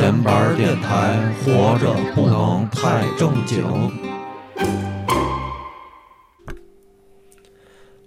[0.00, 1.14] 闲板电台，
[1.44, 3.62] 活着不能太正经。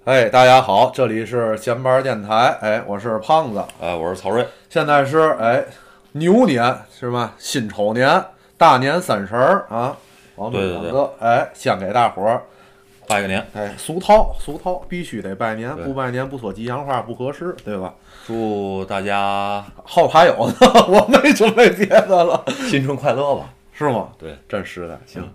[0.03, 5.63] 哎，大家好，这里是闲班电台，哎，我是胖子，哎，我是曹睿，现在是哎
[6.13, 7.33] 牛年是吧？
[7.37, 8.25] 辛丑年，
[8.57, 9.95] 大年三十儿啊，
[10.33, 11.09] 我们对对对。
[11.19, 12.41] 哎，先给大伙儿
[13.07, 17.93] 拜个年，哎俗套俗套，必须得拜年，不拜年不说吉祥话不合适，对吧？
[18.25, 20.55] 祝大家后还有呢，
[20.87, 23.49] 我没准备别的了，新春快乐吧！
[23.73, 24.09] 是吗？
[24.17, 25.29] 对，真实的，行，嗯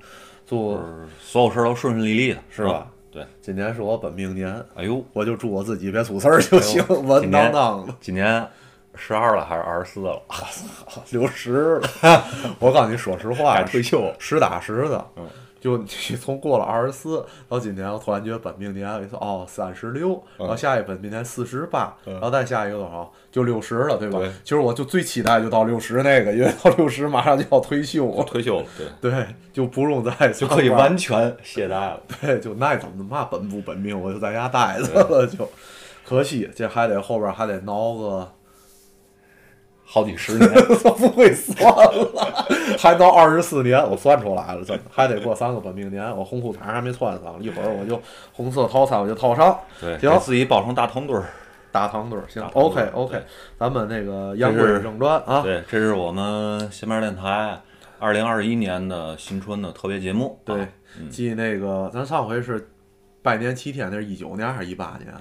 [0.47, 0.81] 祝
[1.21, 2.87] 所有事儿都顺顺利利的，是吧？
[3.13, 7.95] 对，今年是我本命年，哎呦，我就祝我自己别出事儿就行， 稳当当的。
[8.01, 8.47] 今年
[8.95, 10.19] 十二了还是二十四了？
[11.11, 12.25] 六十了，
[12.59, 15.07] 我告诉你说实话，退休实打实的。
[15.17, 15.27] 嗯
[15.61, 24.19] 就 你从过了二十四到今年，我突然觉得本命年，我一算哦三十六，嗯然后下一本命年四十八，然后再下一个多少就六十了，对吧？
[24.19, 28.67] 对其实我就最期待就到六十那个，因为到六十马上就要退休了，退休了，
[29.01, 32.01] 对，对，就不用再 就可以完全懈怠了。
[32.21, 35.49] 对，就那怎么嘛本不本命，我就在家待着了，就
[36.05, 38.33] 可惜这还得后边还得挠个。
[39.91, 40.51] 好几十年，
[40.85, 42.47] 我不会算了，
[42.79, 46.15] 还到二十四年，我算出来了，真的还得过三个本命年。
[46.15, 47.99] 我红裤衩还没穿上，一会儿我就
[48.33, 49.59] 红色套餐我就套上。
[49.81, 50.19] 对，行。
[50.21, 51.27] 自己包成大糖墩儿。
[51.71, 53.23] 大糖墩儿，行，OK OK，
[53.59, 57.61] 咱们那个言归正传啊，对，这是我们新面电台
[57.99, 60.41] 二零二一年的新春的特别节目。
[60.47, 60.69] 对啊，
[61.11, 62.71] 继那个咱上回是
[63.23, 65.13] 拜年七天，那是一九年还是一八年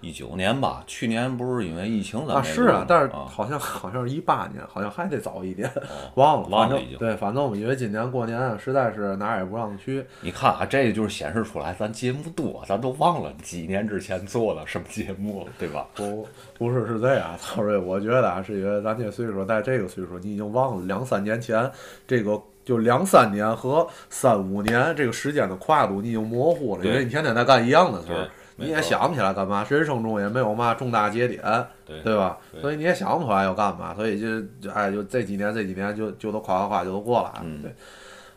[0.00, 2.42] 一九年吧，去年不是因为疫情咱啊？
[2.42, 15.86] 是啊但是啊好像好像是一八年，好像还得早一点，哦忘了，忘了已经对，反正我们因为今年过年啊实在是哪儿也不让去，你看啊，这就是显示出来咱节目多，咱都忘了几年之前做的什么节目了，对吧？
[15.94, 16.26] 不，
[16.58, 21.70] 不是是这样，曹睿，我觉得啊，是因为咱这岁数，在这个岁数，你已经忘了两三年前
[22.06, 28.28] 这个，就两三年和三五年这个时间的跨度，你已经模糊了，因为你天天在干一样的事儿对，
[28.60, 31.42] 你也想不起来干嘛，人生中也没有嘛重大节点，
[31.86, 32.38] 对对吧？
[32.52, 37.72] 对所以你也想不出来要干嘛，所以就就哎，就这几年这几年就就都夸夸夸就都过来了，嗯对。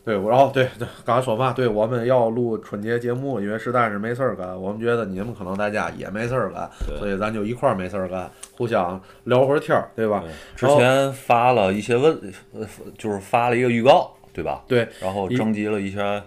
[0.06, 6.70] 对，然后对对，刚才说嘛，对，我们要录春节节目，因为实在是没事儿干，我们觉得你们可能在家也没事儿干，
[7.00, 10.22] 所以咱就一块儿没事儿干，互相聊会儿天儿，对吧？
[10.58, 12.20] 之前发了一些问，
[12.54, 12.68] 呃，
[12.98, 14.62] 就是发了一个预告，对吧？
[14.68, 16.22] 对然后征集了一下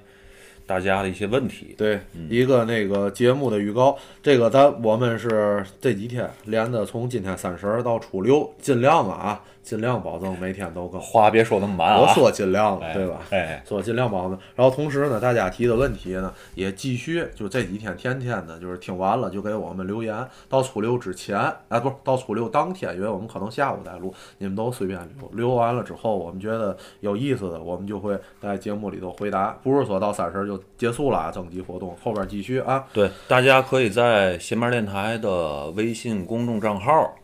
[0.66, 1.74] 大家的一些问题。
[1.78, 11.00] 对，一个那个节目的预告，这个咱我们是这几天连着，从今天三十儿到初六，尽量啊，尽量保证每天都更。
[11.00, 12.00] 话别说那么满啊！
[12.00, 13.20] 我说尽量了，哎对吧？
[13.30, 14.38] 哎，说尽量保证。
[14.54, 20.24] 然后同时呢，大家提的问题呢，也继续就这几天天天的，就是听完了就给我们留言。
[20.48, 21.36] 到初六之前，
[21.68, 25.28] 哎，不是到初六当天，因为我们可能下午再录，你们都随便留。
[25.32, 32.84] 留完了之后，我们觉得有意思的，我们就会在节目里头回答，不是说到三十儿就结束了啊，征集活动后边继续啊。
[32.92, 37.16] 对，大家可以在新面电台的微信公众账号，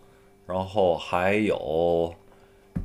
[0.44, 2.12] 然后还有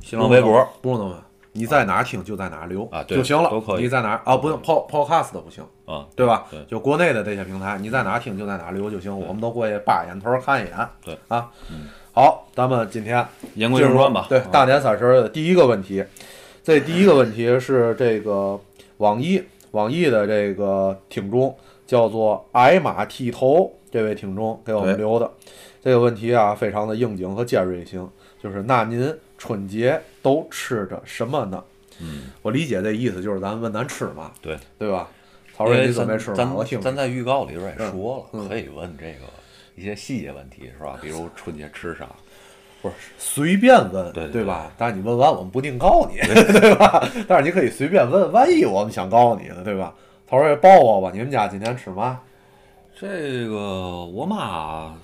[0.00, 1.16] 新浪微博，不用那么，
[1.52, 3.50] 你在哪儿听就在哪儿留啊对就行了。
[3.50, 4.36] 都可以你在哪儿啊？
[4.36, 6.46] 不用 pod podcast 的不行，啊，对吧？
[6.50, 10.88] 对就国内的这些平台，你在哪儿听就在哪儿留就行，我们都过去扒眼头看一眼。
[11.04, 11.50] 对啊，
[12.12, 14.26] 好，咱们今天言归正传吧。
[14.28, 16.04] 对，啊大年三十儿的第一个问题，
[16.62, 18.58] 这第一个问题是这个
[18.98, 21.54] 网易网易的这个听众
[21.86, 25.30] 叫做矮马剃头这位听众给我们留的
[25.82, 28.08] 这个问题啊，非常的应景和尖锐性，
[28.42, 31.64] 就是那您春节都吃着什么呢？
[32.00, 35.08] 嗯，我理解这意思就是咱问咱吃嘛，对，对吧？
[35.56, 36.36] 曹因为睿，你准备咱吃吗？
[36.36, 39.26] 咱我听咱在预告里边也嗯说了，嗯可以问这个
[39.74, 40.98] 一些细节问题，是吧？
[41.02, 42.06] 比如春节吃啥？
[42.80, 44.70] 不是随便问，对对吧？
[44.78, 46.16] 但是你问完，我们不定告你，
[46.60, 47.08] 对吧？
[47.26, 49.92] 但是你可以随便问，万一我们想告你呢，对吧？
[50.30, 52.20] 曹睿，报报吧，你们家今天吃嘛？
[53.00, 54.94] 这个我妈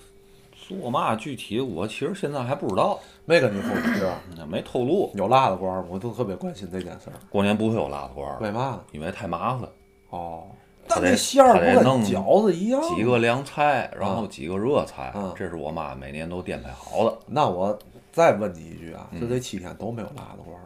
[0.66, 4.18] 做嘛具体，我其实现在还不知道，没跟你说是吧？
[4.38, 5.10] 嗯没透露。
[5.14, 5.84] 有辣子罐吗？
[5.90, 7.16] 我都特别关心这件事儿。
[7.28, 8.80] 过年不会有辣子罐儿，为嘛呢？
[8.92, 9.68] 因为太麻烦。
[10.10, 10.44] 哦，
[10.88, 12.80] 但那馅儿不跟他得弄饺子一样。
[12.94, 17.18] 几个凉菜，然后几个热菜，嗯这是我妈每年都编排好的。
[17.26, 17.76] 那我
[18.12, 20.64] 再问你一句啊，嗯就这七天都没有辣子罐儿？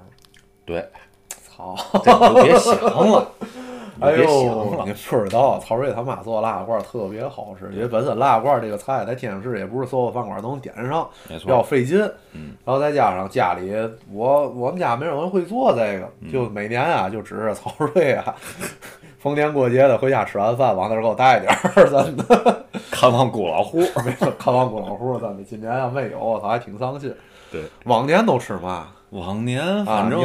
[0.65, 0.87] 对，
[1.29, 1.75] 操！
[2.05, 2.75] 这你就别想
[3.09, 3.49] 了，你
[4.01, 4.93] 哎呦，你。
[4.93, 11.99] 不知道，曹睿他妈做腊罐特别好吃，因为本身腊罐这个菜在天津市也不是所有饭馆都能点上，没比较，费劲。
[12.33, 13.73] 嗯，然后再加上家里
[14.13, 18.35] 我我们家没有人会做这个，嗯就每年啊就指着曹睿啊，
[19.19, 22.65] 逢年过节的回家吃完饭往那儿给我带点儿，真的。
[22.91, 23.79] 看望姑老户。
[23.79, 27.15] 没有看望姑老户，咱的，今年要没有，我操，还挺伤心。
[27.51, 30.21] 对，往年都吃嘛往年反正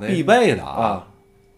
[0.00, 1.06] 必备的啊，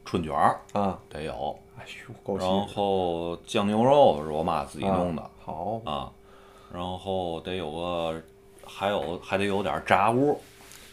[0.04, 6.10] 春卷儿啊，得有，哎呦，够细然后酱牛肉是我妈自己弄的啊好，啊，
[6.72, 8.20] 然后得有个，
[8.66, 10.40] 还有还得有点炸物，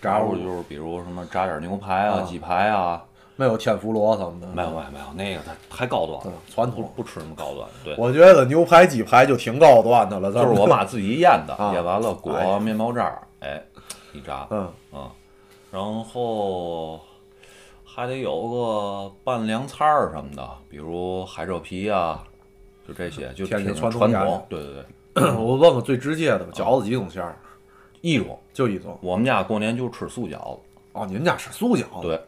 [0.02, 3.04] 炸物就是比如什么炸点牛排啊、啊鸡排啊，
[3.36, 6.92] 没有天妇罗什么的，没有没有没有，那个它太高端了嗯，传统。
[6.96, 7.96] 不吃那么高端，对。
[7.98, 13.62] 我觉得牛排、鸡排就挺高端的了，就是我妈自己腌的， 啊腌完了哎裹呀面包渣儿，哎，
[14.14, 15.10] 一炸，嗯，嗯，
[15.72, 17.00] 然后
[17.94, 22.24] 还得有个拌凉菜儿什么的，比如海蜇皮啊，
[22.88, 24.46] 就这些，就天津挺传统传统。
[24.48, 24.86] 对对
[25.16, 27.38] 对，我问问最直接的吧，饺子几种馅儿？
[28.00, 28.98] 一种，就一种。
[29.02, 30.60] 我们家过年就吃素饺子，
[30.94, 32.22] 哦，你们家吃素饺子？，对，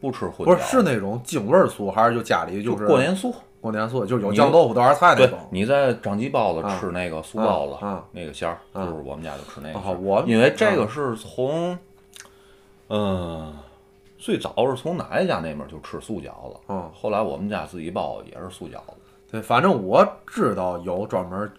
[0.00, 0.54] 不吃荤不。
[0.54, 3.34] 是是那种京味儿素，还是就家里就是过年素。
[3.60, 5.38] 过年素，就是有酱豆腐豆芽菜那对种，。
[5.50, 7.76] 你在张记包子啊吃那个素包子，
[8.12, 9.92] 那个馅儿，啊就是我们家就吃那个。
[10.00, 11.76] 我因为这个是从，
[12.88, 13.54] 嗯、
[14.22, 18.94] 最早是从奶奶家那边就吃素饺子，嗯后来我们家自己包也是素饺子。
[19.28, 21.50] 对，反正我知道有专门，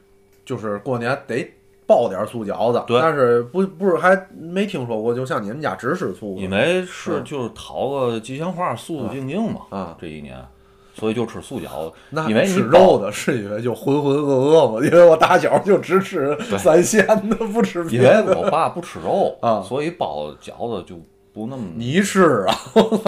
[0.46, 1.46] 就是过年得
[1.86, 10.38] 包点素饺子，对但是不不是还没听说过，就像你们家只吃素，因为是嗯就是讨个吉祥话，素素静静嘛，啊这一年，
[10.94, 11.94] 所以就吃素饺子。
[12.12, 18.24] 那因为吃肉的是因为就浑浑噩噩嘛，因为我打小就只吃三鲜的，不吃因别的。
[18.28, 20.98] 为我爸不吃肉啊所以包饺子就
[21.34, 21.64] 不那么。
[21.76, 22.56] 你吃啊，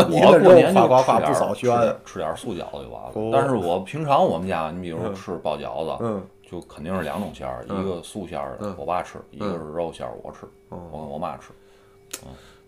[0.09, 3.11] 你我过年就夸夸夸不吃点儿吃点，吃点儿素饺子就完了。
[3.13, 11.51] 哦但是我平常我们家，你比如说吃包饺子，嗯就肯定是两种馅儿，嗯一个素馅儿的嗯我爸吃，一个是肉馅儿我吃，哦我跟我妈吃。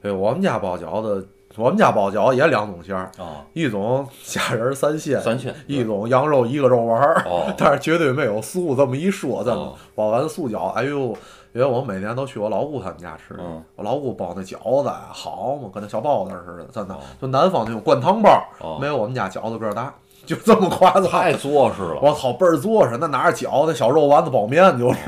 [0.02, 11.16] 对我们家包饺子，我们家包饺子也两种馅儿，啊，一种虾仁儿三鲜，三鲜一种羊肉一个肉丸儿，哦但是绝对没有素这么一说，真的哦包完素饺，哎呦，
[11.58, 13.64] 因为我每年都去我老姑他们家吃，嗯。
[13.76, 18.78] 我老姑包那饺子啊，好嘛，跟那小包子似的，真的哦，就南方那种灌汤包，哦。
[18.80, 19.92] 没有我们家饺子个儿大，
[20.24, 21.06] 就这么夸张。
[21.06, 22.00] 太做实了。
[22.00, 25.02] 我操，倍儿做实，那哪是饺子，小肉丸子包面就是，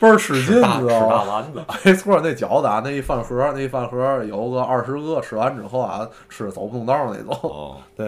[0.00, 1.08] 倍儿吃劲，你知道吗？
[1.10, 7.38] 大丸子， 没错，那饺子啊，那一饭盒，那一饭盒有个二十个，吃完之后啊，吃走不动道儿那种。
[7.42, 8.06] 哦， 对，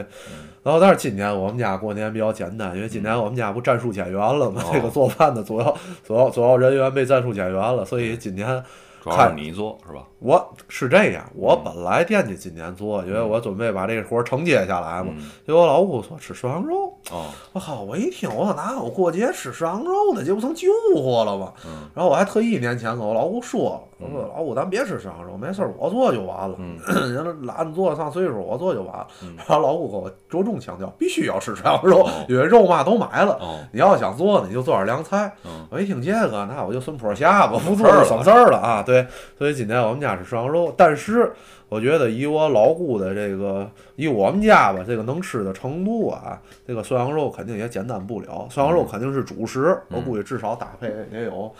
[0.62, 8.64] 然后但是今年我们家过年比较简单，因为今年我们家不战术减员了嘛，哦这个做饭的主要主要主要人员被战术减员了，所以今年
[9.02, 10.06] 主要是你做是吧？
[10.20, 15.12] 我是这样，我本来惦记今年做，因为我准备把这个活儿承接下来嘛。
[15.16, 17.82] 嗯结果我老姑说吃涮羊肉，哦，我靠！
[17.82, 21.52] 我一听，我说哪有过节吃涮羊肉的，这不成旧货了吗？
[21.66, 26.56] 嗯然后我还特意年前跟我老姑说了，我说老姑咱别吃涮羊肉，没事儿我做就完了。
[26.58, 26.76] 嗯
[27.12, 29.06] 人家懒得做上岁数，我做就完了。
[29.22, 33.34] 嗯然后老姑跟我着重强调，必须要吃涮羊肉哦，因为肉嘛都买了。
[33.40, 35.32] 哦，你要想做呢，你就做点凉菜。
[35.44, 38.82] 嗯我一听这个，那我就顺坡下吧，不做就省事儿了啊。
[38.82, 39.06] 对，
[39.38, 41.32] 所以今天我们家是涮羊肉，但是
[41.68, 43.66] 我觉得以我老姑的这个，
[43.96, 48.46] 以我们家吧这个能吃的程度啊，这个涮羊肉肯定也简单不了。
[48.50, 51.50] 涮羊肉肯定是主食，我估计至少搭配也有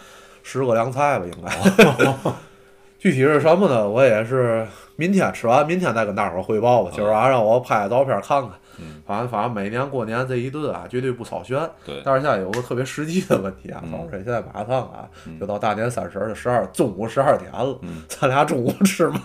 [0.42, 2.32] 十个凉菜吧，应该。
[2.98, 3.88] 具体是什么呢？
[3.88, 6.90] 我也是明天吃完，明天再跟大伙儿汇报吧。
[6.94, 8.50] 今儿晚上让我拍照片看看。
[8.78, 11.58] 嗯，反正反正每年过年这一顿啊，绝对不草率。
[11.84, 19.20] 对，但是现在有个特别实际的问题啊，嗯老师，现在马上啊嗯就到大年三十儿的十二中午十二点了，嗯咱俩中午吃吗？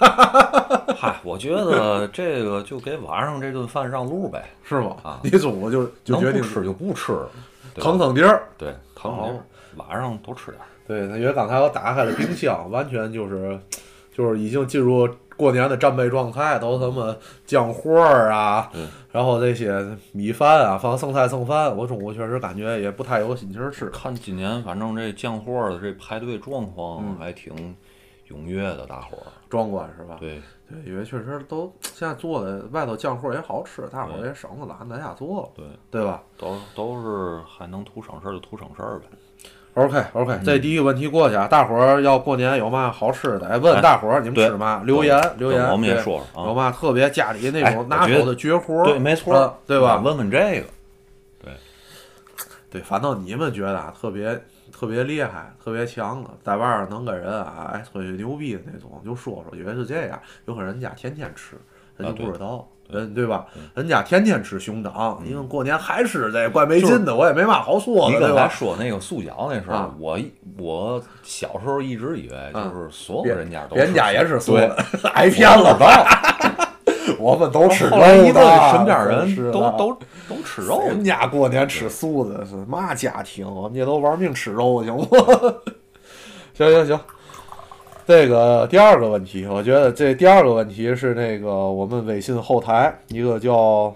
[0.97, 4.95] 嗨，我觉得这个就给晚上这顿饭让路呗，是吗？
[5.03, 7.29] 啊你中午就就决定吃就不吃，了
[7.75, 8.41] 腾腾地儿。
[8.57, 9.39] 对，腾好腾
[9.77, 10.67] 晚上多吃点儿。
[10.87, 13.59] 对，因为刚才我打开了冰箱，完全就是
[14.13, 17.15] 就是已经进入过年的战备状态，都什么
[17.45, 18.81] 酱货儿啊对，
[19.11, 23.87] 然后这些米饭啊，放剩菜剩饭，我中午确实感觉也不太有心情儿吃。
[23.89, 27.53] 看今年反正这酱货的这排队状况嗯还挺
[28.29, 29.27] 踊跃的，大伙儿。
[29.49, 30.17] 壮观是吧？
[30.19, 39.05] 对，对，因为确实都 现在做的外头酱货也好吃，大伙儿也省得懒得在家做了，对，对吧都都是还能图省事儿就图省事儿呗。
[39.77, 43.47] ？OK OK，这第一个问题过去啊，大伙儿要过年有嘛好吃的？
[43.47, 44.81] 哎，问哎大伙儿你们吃嘛？
[44.83, 48.85] 留言留言，我们也说说啊有嘛特别家里那哎种拿手的绝活儿？
[48.85, 50.01] 对，没错嗯，对吧？
[50.03, 50.67] 问问这个，
[51.43, 51.53] 对
[52.71, 54.37] 对，反正你们觉得啊，特别
[54.71, 61.55] 特别厉害、特别强的，在外边能跟人啊哎吹吹牛逼的那种，就说说，以为是这样，有可能人家天天吃，
[61.97, 62.67] 人就不知道。
[62.89, 63.45] 人对吧？
[63.73, 67.15] 人家天天吃熊掌，因为过年还吃这，怪没劲的。
[67.15, 68.49] 我也没嘛好说的，你刚才？
[68.49, 70.17] 说那个素饺那事儿啊，我
[70.57, 74.75] 我小时候一直以为就是所有人家都别人家也是素的，
[75.13, 76.73] 挨骗了吧？
[77.19, 77.97] 我们都吃肉
[78.33, 83.49] 的，身边人都都都吃肉人家过年吃素的是嘛家庭？
[83.49, 85.15] 我们这都玩命吃肉， 行不？
[86.53, 86.99] 行行行，
[88.07, 93.93] 这个第二个问题，我觉得这第二个问题是那个我们微信后台一个叫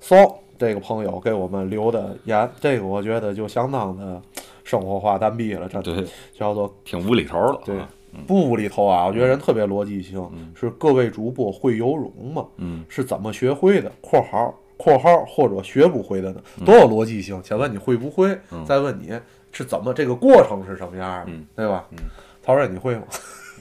[0.00, 0.16] 骚
[0.58, 4.20] 这个朋友给我们留的言，这个我觉得就相当的
[4.64, 6.04] 生活化单逼了，真的对，
[6.36, 7.60] 叫做挺无厘头的。
[7.64, 7.88] 对啊，
[8.26, 12.44] 不无厘头啊，我觉得人特别逻辑性，是各位主播会游泳吗？
[12.56, 16.42] 嗯，是怎么学会的？（括号括号或者学不会的呢？
[16.66, 17.40] 多有逻辑性。
[17.44, 19.16] 先问你会不会，再问你
[19.52, 21.84] 是怎么这个过程是什么样的，嗯对吧？
[21.92, 21.98] 嗯
[22.44, 23.02] 曹睿，你会吗？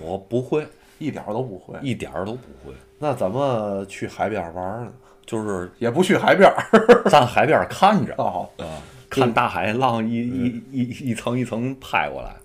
[0.01, 0.67] 我不会，
[0.99, 1.77] 一点儿都不会。
[1.81, 4.91] 一点儿都不会，那怎么去海边玩呢？
[5.25, 8.65] 就是也不去海边儿 站海边看着哦，啊，
[9.09, 12.35] 看大海浪一一一一层一层拍过来，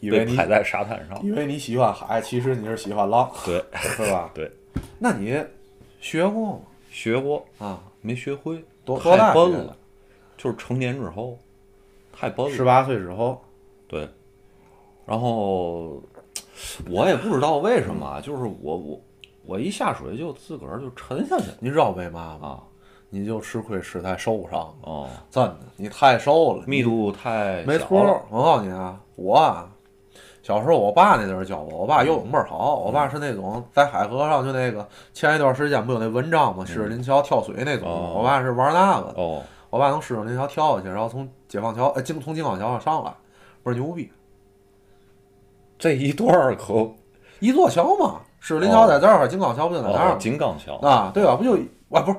[0.00, 1.20] 以为拍在沙滩上。
[1.24, 4.30] 以为你喜欢海，其实你是喜欢浪，对是吧？
[4.34, 4.48] 对，
[4.98, 5.42] 那你
[6.00, 6.60] 学过吗？
[6.90, 9.76] 学过啊，没学会，多多笨了，
[10.36, 11.38] 就是成年之后
[12.12, 12.52] 太笨了。
[12.54, 13.42] 十八岁之后，
[13.88, 14.06] 对，
[15.06, 16.00] 然后
[16.90, 19.00] 我也不知道为什么啊，就是我我
[19.44, 21.54] 我一下水就自个儿就沉下去了。
[21.60, 22.48] 你知道为嘛吗？
[22.48, 22.62] 啊，
[23.10, 29.68] 你就吃亏吃在瘦上了，哦，真的，你太瘦了，密度太小没错了，我告诉你啊，我啊，
[30.42, 36.64] 小时候我爸那阵儿教我，我爸游泳倍儿好，我爸是那种在海河上就那个前一段时间不有那文章吗？
[36.64, 38.14] 狮子林桥跳水那种，哦。
[38.18, 43.10] 我爸是玩那个的，哦，我爸从狮子林桥跳下去，然后从解放桥，哎，经从解放桥上上来，
[43.62, 44.10] 倍儿牛逼，
[45.82, 46.88] 这一段儿可
[47.40, 50.16] 一座桥嘛，狮子林桥在这儿，金刚桥不就在那儿？
[50.16, 51.34] 金刚桥啊，对吧？
[51.34, 51.54] 不就
[51.90, 52.16] 啊，不是，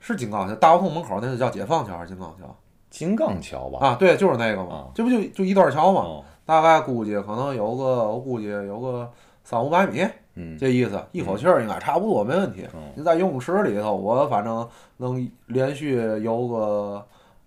[0.00, 2.54] 是金刚桥，大胡同门口那是叫解放桥还是金刚桥？
[2.90, 3.86] 金刚桥吧？
[3.86, 9.10] 啊，对，就是那个嘛啊，这不就就一段桥嘛，哦，大概估计可能有个，我估计有个
[9.44, 12.80] 三五百米，嗯，这意思，一口气儿应该差不多，没问题嗯。
[12.94, 17.02] 你在游泳池里头，我反正能连续游个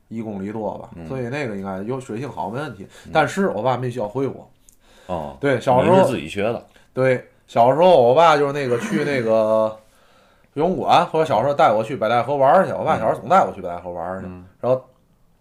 [0.07, 2.87] 一公里多吧，嗯所以那个应该有水性好，没问题。
[3.11, 4.49] 但是我爸没教会我，
[5.07, 9.77] 哦，对，小时候是自己学的，对小时候我爸就是那个去那个
[10.53, 14.45] 游泳馆，或者小时候带我去北戴河玩去，我爸小时候总带我去北戴河玩去，嗯。
[14.61, 14.83] 然后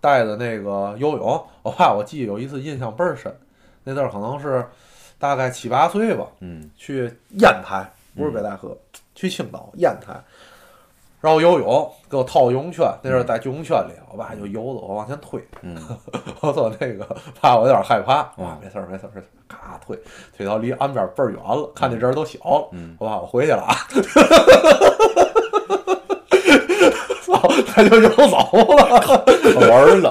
[0.00, 3.32] 带的那个游泳，我爸我记得有一次印象倍儿深，
[3.84, 4.66] 那阵儿可能是
[5.18, 6.68] 大概七八岁吧，嗯。
[6.76, 8.76] 去烟台，不是北戴河，
[9.14, 10.14] 去青岛烟台，
[11.22, 15.76] 然后游泳给我套游泳圈，那时候在游泳圈里，我爸就游着我往前推，嗯，
[16.42, 17.06] 我说那个
[17.40, 18.44] 怕我有点害怕，嗯。
[18.44, 19.96] 啊，没事儿没事儿没事儿，咔推
[20.36, 22.96] 推到离岸边倍儿远了，看见人都小了，嗯。
[22.98, 23.62] 我爸我回去了。
[23.70, 23.76] 啊，
[27.24, 28.36] 操，他就游走
[28.76, 29.00] 了，
[29.54, 30.10] 可玩了，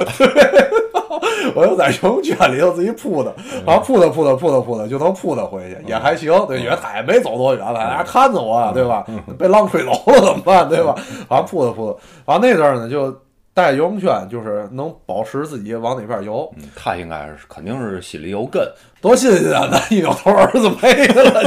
[1.56, 3.34] 我又在游泳圈里头自己扑腾，
[3.66, 9.06] 然后扑腾扑腾扑腾扑腾就能扑腾回去，也还行，对，因为他也没走多远，大家看着我啊，对吧？
[9.38, 10.96] 被浪吹走了怎么办，对吧？
[11.30, 13.14] 然后扑腾扑腾，然后那阵儿呢就
[13.54, 18.66] 带游泳圈，就是能保持自己往哪边游，嗯他应该是肯定是心里有根，
[19.02, 19.68] 多新鲜啊！
[19.70, 21.44] 那一扭头儿子没了，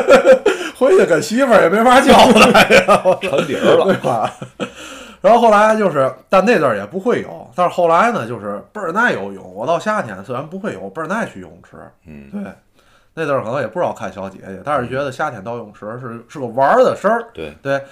[0.78, 4.32] 回去跟媳妇儿也没法交代呀，沉底儿了对，吧？
[5.20, 9.54] 然后后来就是，但那阵儿也不会游，但是后来呢，就是倍儿爱游泳。
[9.54, 11.76] 我到夏天虽然不会游，倍儿爱去游泳池。
[12.06, 12.52] 嗯，对，
[13.14, 17.28] 那阵儿可能也不知道看小姐姐，但是觉得夏天到泳池是是个玩儿的事儿。
[17.32, 17.82] 对，对，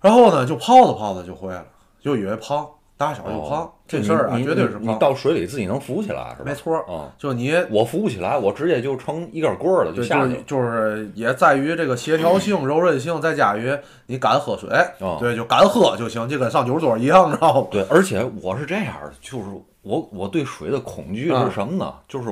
[0.00, 1.64] 然后呢，就泡着泡着就会了，
[2.00, 4.78] 就以为胖，打小就胖，哦这事儿啊你绝对是。
[4.80, 6.44] 你你到水里自己能浮起来是吧？
[6.46, 10.42] 没错儿，啊，就你我浮不起来，我直接就成一根棍儿了，就下去了。
[10.46, 14.70] 就是也在于这个协调性、 柔韧性，再加于你敢喝水，
[15.00, 17.68] 哦对，就敢喝就行，就跟上酒桌一样，知道吗？
[17.70, 19.44] 对，而且我是这样的，就是
[19.82, 21.92] 我我对水的恐惧嗯是什么呢？
[22.06, 22.30] 就是，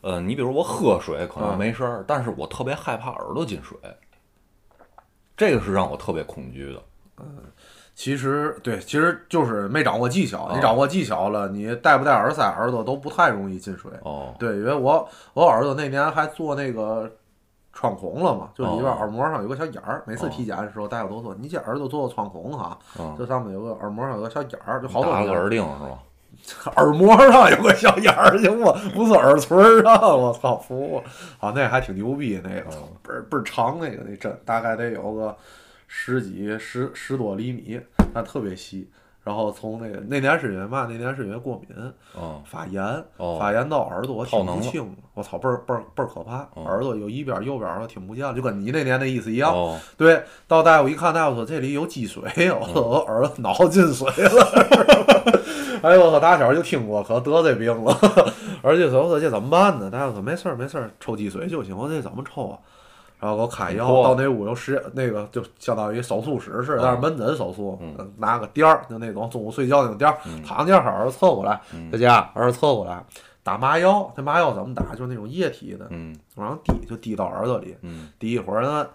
[0.00, 3.78] 呃，你比如我喝水可能嗯没事儿，但是我特别害怕耳朵进水，
[5.36, 6.82] 这个是让我特别恐惧的。
[8.00, 13.90] 其实对，其实就是没掌握技巧，哦你掌握技巧了，你戴不戴耳塞，耳朵都不太容易进水。
[14.04, 17.12] 哦，对，因为我我耳朵那年还做那个
[17.74, 25.98] 穿孔了嘛，就里边哦耳膜上有个小眼儿，每次体检的时候大夫都说你这耳朵做穿孔哈，嗯，这上面有个耳膜上有个小眼儿，就好多个耳钉是吧？
[26.76, 28.72] 耳膜上有个小眼儿，行吗？
[28.94, 31.10] 不是耳垂儿上，我操，服了！
[31.38, 32.64] 啊，那还挺牛逼，那个
[33.02, 35.36] 倍儿倍儿长，那个那针大概得有个
[35.92, 37.80] 十几十十多厘米，
[38.14, 38.88] 但特别细。
[39.22, 40.88] 然然后从那个那年是因为嘛？
[40.90, 41.68] 那年是因为过敏，
[42.18, 42.82] 嗯发炎，
[43.16, 49.52] 哦发炎到耳朵我听不清，我操，倍儿倍儿倍儿可怕，哦耳朵有一边儿右边儿我听不见了，就跟你那年那意思一样。
[49.54, 55.38] 哦，对，到大夫一看，大夫说这里有积水， 我说我耳朵脑进水了。
[55.82, 57.96] 哎呦，我打小就听过，可得这病了。
[58.62, 59.88] 而且说我说这怎么办呢？
[59.88, 61.76] 大夫说没事儿没事儿，抽积水就行。
[61.76, 62.58] 我说这怎么抽啊？
[63.20, 73.04] 然后给我开药，破到那屋有实那个就相当于手术室似的，但是门诊手术，嗯拿个垫儿，就那种中午睡觉那种垫儿，嗯躺下耳朵侧过来，嗯在家耳朵侧过来，
[73.42, 74.10] 打麻药。
[74.16, 74.94] 这麻药怎么打？
[74.94, 77.76] 就是那种液体的，嗯往上滴，就滴到耳朵里。
[77.82, 78.88] 嗯滴一会儿呢，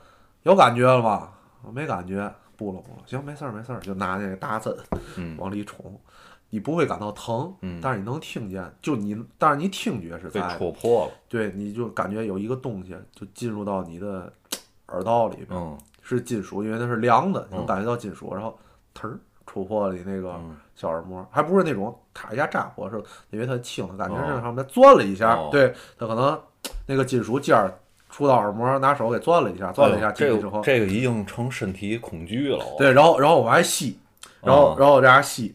[0.44, 1.30] 有感觉了吗？
[1.72, 4.76] 没感觉，不了不了，行，没事儿没事儿，就拿那个大针
[5.18, 5.78] 嗯，往里冲，
[6.56, 14.32] 你不会感到疼，嗯但是你能听见，就你，但是你听觉是被戳破了，对，你就感觉有一个东西就进入到你的
[14.88, 18.58] 耳道里边，嗯是金属，因为它是凉的，你能嗯感觉到金属，然后
[18.98, 26.42] 忒儿戳破了你那个嗯小耳膜，还不是那种咔一下扎破，是因为它轻，感觉是哦上面钻了一下，哦对，它可能
[26.86, 27.78] 那个金属尖儿
[28.10, 34.00] 触到耳膜，拿手给钻了一下，钻了一下进去之后个，这个已经成身体恐惧了，对，然后然后我还吸，
[34.42, 35.54] 然后、哦然后这样吸，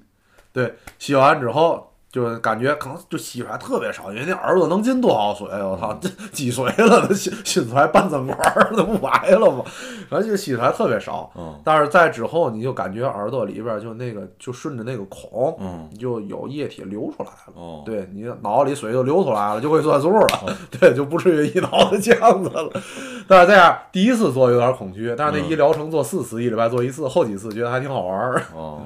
[0.53, 5.47] 对，吸完之后就感觉可能就吸出来特别少，因为那耳朵能进多少水？
[5.49, 9.63] 我操， 这积水了，那吸吸出来半针管儿，那不白了吗？
[10.09, 11.31] 反正就吸出来特别少。
[11.37, 17.53] 嗯但是在之后，你就感觉耳朵里边儿就那个就顺着那个孔，嗯你就有液体流出来了。
[17.55, 22.73] 哦，对你脑子里水就流出来了，就会算数了，对，就不至于一脑袋浆子了。
[23.29, 28.43] 但是这样第一次做有点恐惧，但是那嗯一疗程做四次，一礼拜做一次，后几次觉得还挺好玩儿。
[28.53, 28.83] 哦，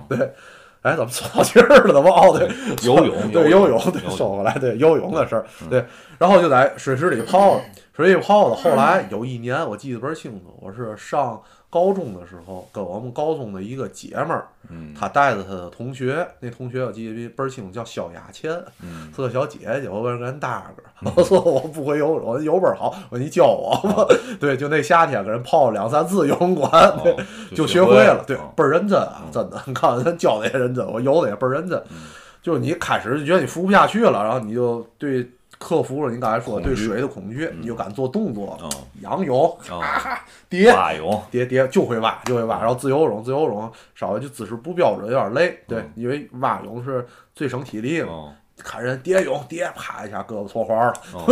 [0.84, 1.94] 哎，怎么说到这儿了？
[1.94, 2.38] 怎么哦？
[2.38, 2.48] 对，
[2.86, 5.82] 游泳对，游泳，对，说回来，对，游泳的事儿，对，
[6.18, 7.62] 然后就在水池里泡了，
[7.96, 8.62] 水里泡子。
[8.62, 24.06] 后来有一年，我记得倍儿清楚，我是上高中的时候，跟我们高中的一个姐们儿，嗯她带着她的同学，那同学我记得倍儿清楚，叫萧雅倩，嗯是个小姐姐，我跟人搭个，我说我不会游泳，我游倍儿好，我说你教我吧。
[24.40, 26.70] 对，就那夏天跟人泡了两三次游泳馆，
[27.02, 27.16] 对，哦
[27.54, 31.78] 就学学会了，对哦，倍儿认真啊，真的，你看人教的也认真，我游的也倍儿认真。
[31.90, 32.02] 嗯
[32.44, 35.26] 就是你开始就觉得你浮不下去了，然后你就对
[35.58, 48.06] 克服了你刚才说对水的恐惧，你就敢做动作哦，仰泳、啊蝶、蛙泳，蝶蝶就会蛙，就会蛙，然后自由泳，自由泳稍微就姿势不标准，有点累，对嗯，因为蛙泳是最省体力的。
[48.06, 51.24] 哦看人蝶泳，蝶啪一下胳膊搓花了，哦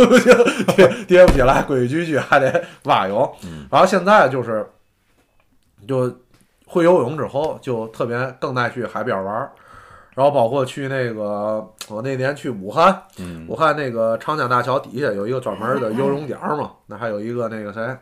[0.75, 3.33] 跌跌不起来，规规矩矩还得蛙泳。
[3.45, 4.69] 嗯然后现在就是，
[5.87, 6.13] 就
[6.65, 9.53] 会游泳之后，就特别更爱去海边玩儿。
[10.15, 17.97] 然后包括去那个，我那年去武汉，嗯武汉那个长江大桥底下有一个专门的游泳点嘛，那还有一个那个谁，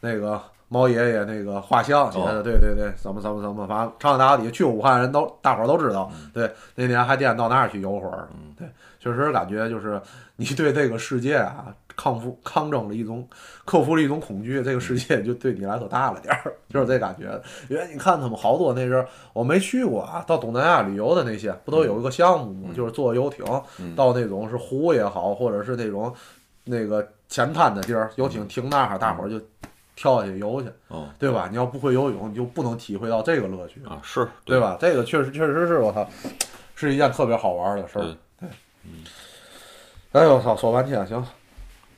[0.00, 10.00] 那个毛爷爷那个画像写的，哦对对对，怎么怎么怎么，反正长江大桥底下去武汉人都大伙儿都知道，对，那年还惦到那儿去游会儿，嗯对，确实感觉就是
[10.34, 13.26] 你对这个世界啊抗服抗争了一种
[13.64, 17.40] 克服了一种恐惧，这个世界就对你来说大了点儿， 就是这感觉。
[17.68, 22.74] 因为你看他们好多那阵儿我没去过啊，到东南亚旅游的那些不都有一个项目吗？
[22.76, 23.44] 就是坐游艇
[23.78, 26.12] 嗯到那种是湖也好，或者是那种
[26.64, 29.40] 那个浅滩的地儿，游艇停那儿，大伙儿就
[29.94, 31.48] 跳下去游去，哦对吧？
[31.50, 34.60] 你要不会游泳，你就不能体会到这个乐趣，啊是对？
[34.60, 34.76] 吧？
[34.78, 36.06] 这个确实确实是我操，
[36.74, 38.02] 是一件特别好玩的事儿。
[38.38, 38.48] 对，
[40.12, 41.24] 哎呦我操，说半天行，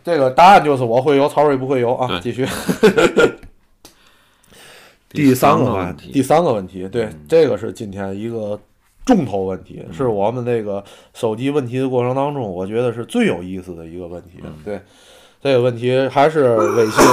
[0.09, 2.19] 这个答案就是我会游，曹睿不会游啊。
[2.23, 2.47] 继续。
[5.11, 8.59] 第三个个问题，第三个问题，对，嗯这个是今天一个
[9.07, 14.41] 重头问题，是我们这个收集问题的过程当中，我觉得是最有意思的一个问题。
[14.43, 14.81] 嗯对，
[15.43, 17.05] 这个问题还是微信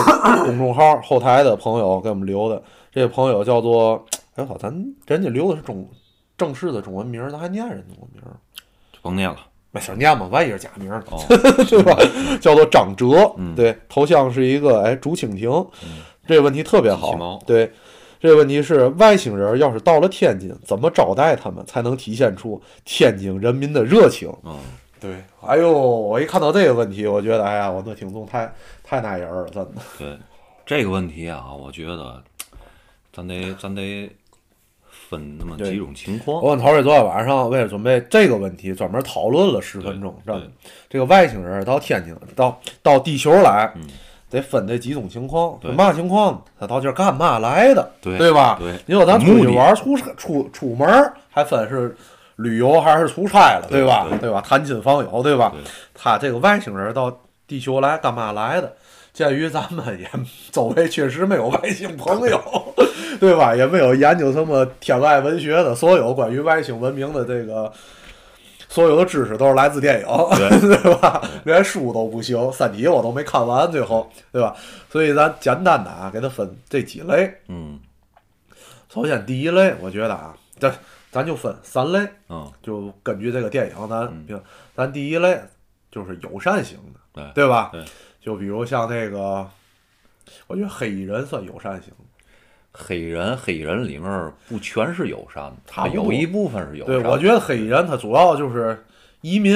[0.46, 4.06] 公众号后台的朋友给我们留的，这个朋友叫做，
[4.36, 5.90] 哎我操，咱人家留的是中
[6.38, 9.00] 正式的中文名，咱还念人中文名就？
[9.02, 9.38] 甭念了，
[9.76, 10.90] 没事儿，念吧，万一是假名
[11.70, 11.98] 对 吧？
[12.40, 15.68] 叫做张哲，嗯对，头像是一个哎竹蜻蜓，
[16.26, 17.72] 这个问题特别好对。
[18.18, 24.34] 这个问题是外星人要是到了天津，怎么招待他们才能体现出天津人民的热情？
[24.44, 24.58] 嗯，
[25.00, 28.52] 对，哎呦，我一看到这个问题，我觉得哎呀，我的听众太
[28.84, 29.82] 太耐人了，真的。
[30.00, 30.18] 对
[30.66, 32.24] 这个问题啊，我觉得
[33.14, 34.10] 咱得咱得
[35.10, 36.50] 分那么几种情况我。
[36.56, 40.52] 跟陶瑞昨天晚上为了准备这个问题，专门讨论了十分钟，对真的。
[40.90, 43.88] 这个外星人到天津，到到地球来，嗯
[44.28, 45.58] 得分这几种情况。
[45.62, 46.44] 对嘛情况？
[46.60, 47.90] 他到这儿干嘛来的？
[48.02, 48.58] 对吧？
[48.60, 51.96] 对你说咱出去玩出差出出门，还分是
[52.38, 54.08] 旅游还是出差了，对吧？
[54.20, 54.42] 对吧？
[54.42, 55.52] 探亲访友，对吧？
[55.54, 55.62] 对
[55.94, 57.16] 他这个外星人到
[57.48, 58.74] 地球来干嘛来的？
[59.16, 60.08] 鉴于咱们也
[60.52, 62.40] 周围确实没有外星朋友，
[63.20, 63.56] 对吧？
[63.56, 67.72] 也没有研究什么天外文学的，所有关于外星文明的这个
[68.68, 71.22] 所有的知识都是来自电影，对 吧？
[71.46, 74.54] 连书都不行，《三体》我都没看完，最后，对吧？
[74.92, 77.34] 所以咱简单的啊，给它分这几类。
[77.48, 77.80] 嗯
[78.94, 80.74] 首先第一类，我觉得啊，咱
[81.12, 82.00] 咱就分三类，
[82.30, 84.42] 嗯就根据这个电影，咱嗯
[84.76, 85.40] 咱第一类
[85.92, 87.00] 就是友善型的，
[87.34, 87.70] 对对吧？
[87.72, 87.84] 对
[88.26, 89.48] 就比如像那个，
[90.48, 91.98] 我觉得黑衣人算友善型的。
[92.74, 98.84] 黑人黑衣人里面不全是友善的，他有一部分是友善对，我觉得黑衣人他主要就是
[99.22, 99.56] 移民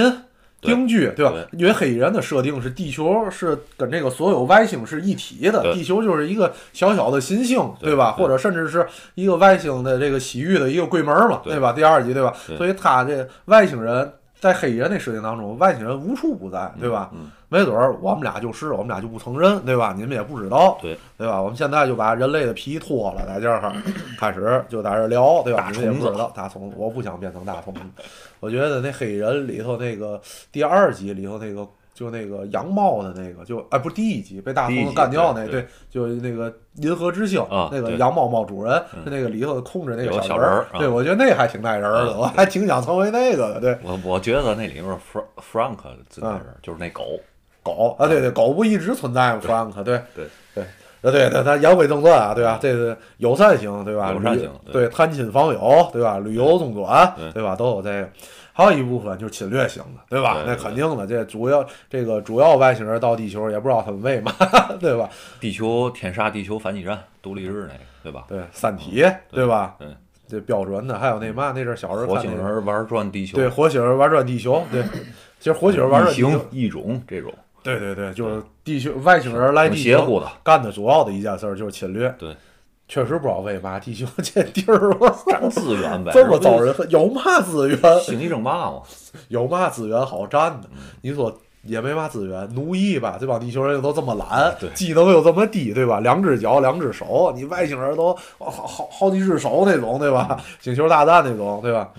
[0.61, 1.33] 定居，对吧？
[1.53, 8.11] 因为黑衣人的设定是地球是跟这个所有外星是一体的，地球就是一个小小的新星，对吧？
[8.11, 11.73] 或者甚至是一个外星的这个洗浴的一个柜门嘛，对吧？
[11.73, 12.31] 第二集，对吧？
[12.55, 17.11] 所以他这外星人在黑衣人那设定当中，外星人无处不在，对吧？
[17.13, 19.91] 嗯没准儿我们俩就是，我们俩就不承认，对吧？
[19.97, 21.41] 你们也不知道，对对吧？
[21.41, 23.73] 我们现在就把人类的皮脱了，在这儿
[24.19, 25.69] 开始就在这儿聊，对吧？
[25.71, 27.81] 你们也不知道大虫子，我不想变成大虫子。
[28.39, 30.21] 我觉得那黑人里头那个
[30.51, 31.67] 第二集里头那个。
[31.99, 35.67] 就那个羊毛的那个，就哎，不是第一集被大胡子干掉那，对对。
[35.89, 39.03] 就那个银河之星、啊那个羊毛猫主人，嗯。
[39.03, 40.79] 是那个里头控制那个小人人儿啊。
[40.79, 43.59] 对我觉得那还挺带人儿的，啊我还挺想成为那个的。
[43.59, 45.77] 对，我我觉得那里面 Frank Frank
[46.09, 47.19] 最耐人，就是那狗。
[47.61, 50.01] 狗啊，对对，狗不一直存在吗？Frank，对。
[50.15, 50.25] 对。
[50.55, 50.63] 对，
[51.01, 52.57] 呃对对，咱言归正传啊，对吧？
[52.61, 54.11] 这是友善型，对吧？
[54.11, 56.19] 友善型对对，探亲访友，对吧？
[56.19, 57.55] 旅游中转，对对吧？
[57.55, 58.09] 都有这个。
[58.51, 60.43] 还有一部分就是侵略型的，对吧？
[60.45, 64.33] 那肯定的，这主要这个主要外星人到地球，也不知道他们为嘛，
[64.81, 65.09] 对吧？
[65.39, 68.25] 地球天杀地球反击战，独立日那个，对吧？
[68.27, 69.75] 对，三体，对吧？
[69.79, 69.87] 对，
[70.27, 74.83] 这标准的，还有那嘛，那阵儿小时候火星人玩转地球，对，火星人玩转地球，对，
[75.39, 77.33] 其实火星人玩转异地球形，异种这种
[77.77, 80.27] 对对对，就是地球外星人来挺地球的。
[80.43, 82.13] 干的主要的一件事儿就是侵略。
[82.17, 82.35] 对，
[82.87, 84.95] 确实不知道为嘛地球 这地儿，
[85.27, 87.77] 占资源呗， 这么遭人恨，有嘛资源？
[88.01, 88.81] 星际争霸嘛，
[89.27, 90.69] 有嘛资源好占的？
[90.73, 95.99] 嗯你说也没嘛资源，奴役吧，这帮地球人又都这么懒对，技能又这么低，对吧？
[95.99, 100.41] 两只脚，两只手，你外星人都好好好几只手那种，对吧？
[100.61, 101.89] 星球大战那种，对吧？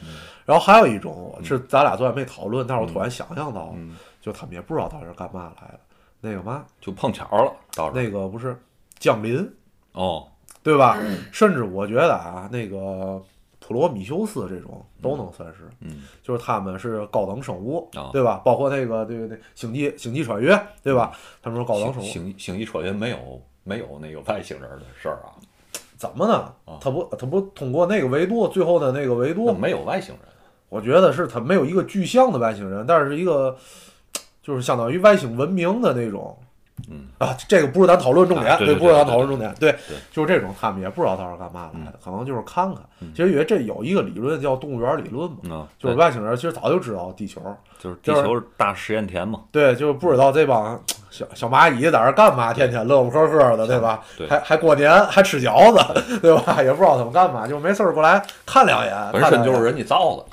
[0.47, 5.81] 然后还有一种是咱俩昨天没讨论，但是我突然想象到了，嗯，就他们也不知道到底是干嘛来的。
[6.21, 8.55] 那个嘛，就碰巧了，到那个不是
[8.99, 9.51] 降临，
[9.93, 10.29] 哦，
[10.63, 10.99] 对吧？
[11.33, 13.19] 甚至我觉得啊，那个
[13.59, 18.43] 普罗米修斯这种都能算是，嗯，就是他们是高等生物，啊对吧？
[18.45, 21.13] 包括那个对对对，星际星际穿越，对吧？
[21.43, 25.33] 他们说高等生星物，星星际穿越没有没有那个外星人的事儿啊，
[25.97, 26.77] 怎么呢啊？
[26.83, 30.25] 他不他不通过那个维度，最后的那个维度，没有外星人，
[30.69, 33.57] 我觉得是他没有一个具象的外星人，但是一个
[34.43, 36.37] 就是相当于外星文明的那种。
[36.89, 42.83] 嗯啊，这个不是咱讨论重点，啊对对不是咱讨论重点，对对，就是这种，他们也不知道他是干嘛来的，可能就是看看。
[43.01, 47.39] 嗯其实因为这有一个理论叫动物园理论嘛，嗯，就是外星人其实早就知道地球，
[47.79, 54.03] 就是地球是大实验田嘛，对，就是不知道这帮小小蚂蚁在这儿干嘛，天天乐不呵呵的，对吧？
[54.17, 56.57] 对还还过年还吃饺子，对吧？
[56.65, 60.25] 也不知道他们干嘛，就没事儿过来看两眼，本身就是人家造的，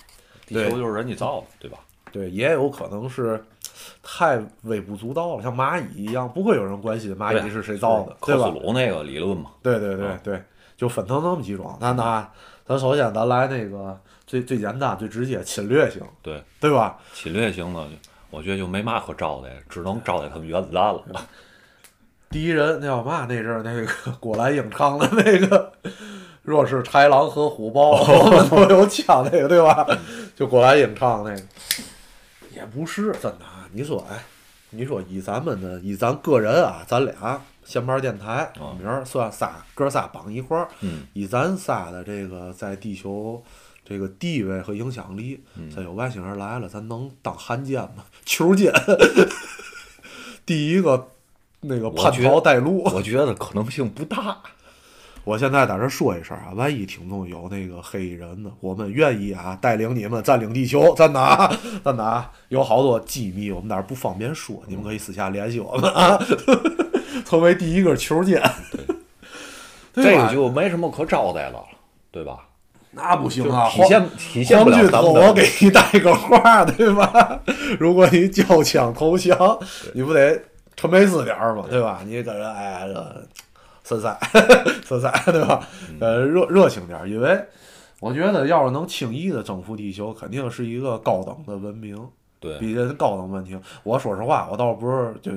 [0.46, 1.78] 地球就是人家造的，对吧？
[2.10, 3.44] 对，也有可能是
[4.04, 8.60] 太微不足道了，像蚂蚁一样，不会有人关心蚂蚁是谁造的，对吧克苏？
[8.60, 10.42] 鲁那个理论嘛，对对对啊对，
[10.76, 11.78] 就分成那么几种。
[11.80, 12.30] 那那，
[12.66, 16.98] 咱首先咱来那个最最简单、最直接侵略性，对，对吧？
[17.14, 17.88] 侵略型的，
[18.30, 21.04] 我觉得就没嘛可招的，只能招待他们原子弹了。
[22.30, 23.26] 第一人那叫嘛？
[23.28, 25.72] 那阵儿那个郭兰英唱的那个，
[26.44, 29.88] 若是豺狼和虎豹， 我们都有枪，那个对吧？
[30.36, 31.42] 就郭兰英唱那个，
[32.54, 33.57] 也不是真的啊。
[33.78, 34.24] 你说，哎，
[34.72, 40.68] 你说以咱们的以咱个人啊，咱俩闲班电台啊明儿算仨哥仨绑一块
[41.14, 43.44] 以咱仨的这个在地球
[43.86, 48.04] 这个地位和影响力，嗯咱有外星人来了，咱能当汉奸吗？
[48.26, 48.74] 球奸，
[50.44, 51.10] 第一个
[51.62, 52.82] 那个叛逃带路。
[52.86, 54.42] 我觉得可能性不大。
[55.28, 66.18] 我现在在这说一声啊，万一听众有那个黑衣人呢，我们愿意啊带领你们占领地球，真的啊，真的啊，有好多机密我们那儿不方便说，你们可以私下联系我们啊，
[67.28, 68.42] 成为第一个球奸。
[69.94, 71.62] 对这个就没什么可招待了，
[72.10, 72.38] 对吧？
[72.92, 77.38] 那不行啊，体现体现不了咱们我给你带个话，对吧？
[77.78, 79.60] 如果你交枪投降，
[79.94, 80.42] 你不得
[80.78, 82.00] 陈佩斯点儿嘛，对吧？
[82.06, 83.28] 你搁这哎，这
[83.88, 84.20] 深塞
[84.84, 85.66] 深塞，对吧？
[85.90, 87.42] 嗯呃，热热情点儿，因为
[88.02, 91.98] 我觉得要是能轻易的征服地球，肯定是一个高等的文明，
[92.40, 93.62] 对，比人高等文明。
[93.84, 95.32] 我说实话，我倒不是就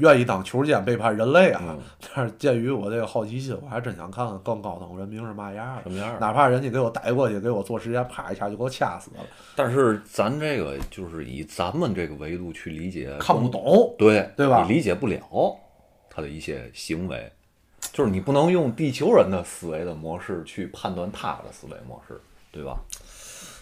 [0.00, 1.62] 愿意当球监背叛人类啊。
[1.68, 1.78] 嗯
[2.14, 5.82] 但是鉴于我这个好奇心，我还真想看看更高等文明是嘛样的。
[5.82, 6.18] 什么样儿？
[6.20, 9.20] 哪怕人家给我逮过去，给我做实验，啪一下就给我掐死了，
[9.56, 13.94] 但是咱这个就是以咱们这个维度去理解，看不懂。
[13.98, 15.18] 对对吧你理解不了
[16.08, 17.32] 他的一些行为，
[17.94, 22.76] 就是你不能用地球人的思维的模式去判断他的思维模式，对吧？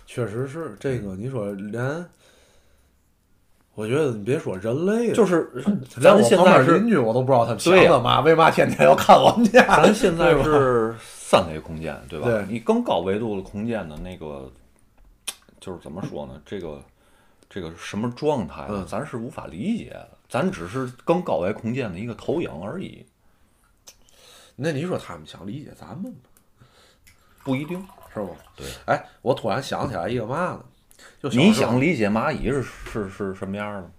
[0.07, 2.03] 确实是这个，你说连，
[3.75, 5.51] 我觉得你别说人类了，就是
[5.97, 9.67] 连咱现在是邻居我都不知道他们想对呀的嘛，为嘛天天要看我们家？
[9.67, 12.25] 咱现在是三维空间，对吧？
[12.27, 14.51] 对你更高维度的空间的那个，
[15.61, 16.41] 就是怎么说呢？
[16.47, 16.83] 这个
[17.51, 18.87] 这个什么状态呢嗯？
[18.87, 23.05] 咱是无法理解的，咱只是更高维空间的一个投影而已，
[24.57, 26.19] 那你说他们想理解咱们吗？
[27.45, 27.85] 不一定。
[28.15, 28.29] 是吧？
[28.55, 28.67] 对。
[28.87, 30.61] 哎，我突然想起来一个嘛呢？
[31.21, 33.91] 就你想理解蚂蚁是是是什么样的？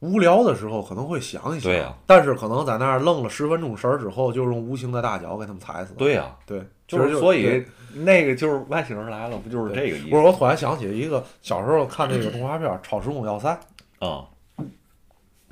[0.00, 5.96] 无聊的时候可能会想一想，对呀但是可能在那儿愣了十分钟神儿之后，就用无形的大脚给他们踩死了。
[5.98, 10.28] 对呀、对，就是所以那个就是外星人来了，不就是这个意思不是，思？
[10.28, 13.58] 我突然想起一个小时候看那个动画片《超时空要塞》，
[14.06, 14.26] 啊、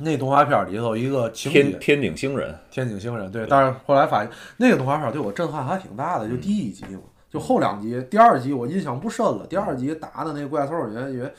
[0.04, 11.34] 那动画片里头一个天天顶星人，天津星人，对，但是后来发现那个动画片对我震撼还挺大的，就第一集嘛，就后两集，第二集我印象不深了，第二集打的那怪兽也也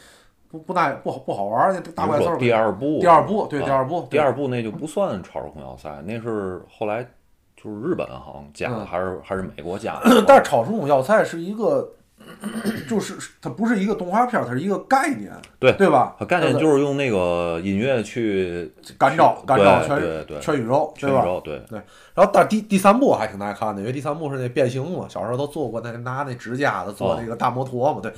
[0.49, 7.04] 不不大不好不好玩儿，那大怪兽第二部，第二部对啊第二部第二部那就不算超时空要塞，那是后来
[7.56, 8.86] 就是日本好像加的，嗯。
[8.86, 10.23] 还是还是美国加的。
[10.28, 11.89] 但是超时空要塞是一个，
[12.89, 16.15] 就是它不是一个动画片，它是一个概念，对对吧？
[16.19, 21.21] 它概念就是用那个音乐去干照干照全对对全宇宙，对吧？
[21.21, 21.81] 全宇宙，对，
[22.13, 28.13] 然后但第第三部我还挺耐看的，因为第三部是那变形嘛，小时候都做过那个拿那指甲的做那个大摩托嘛，对。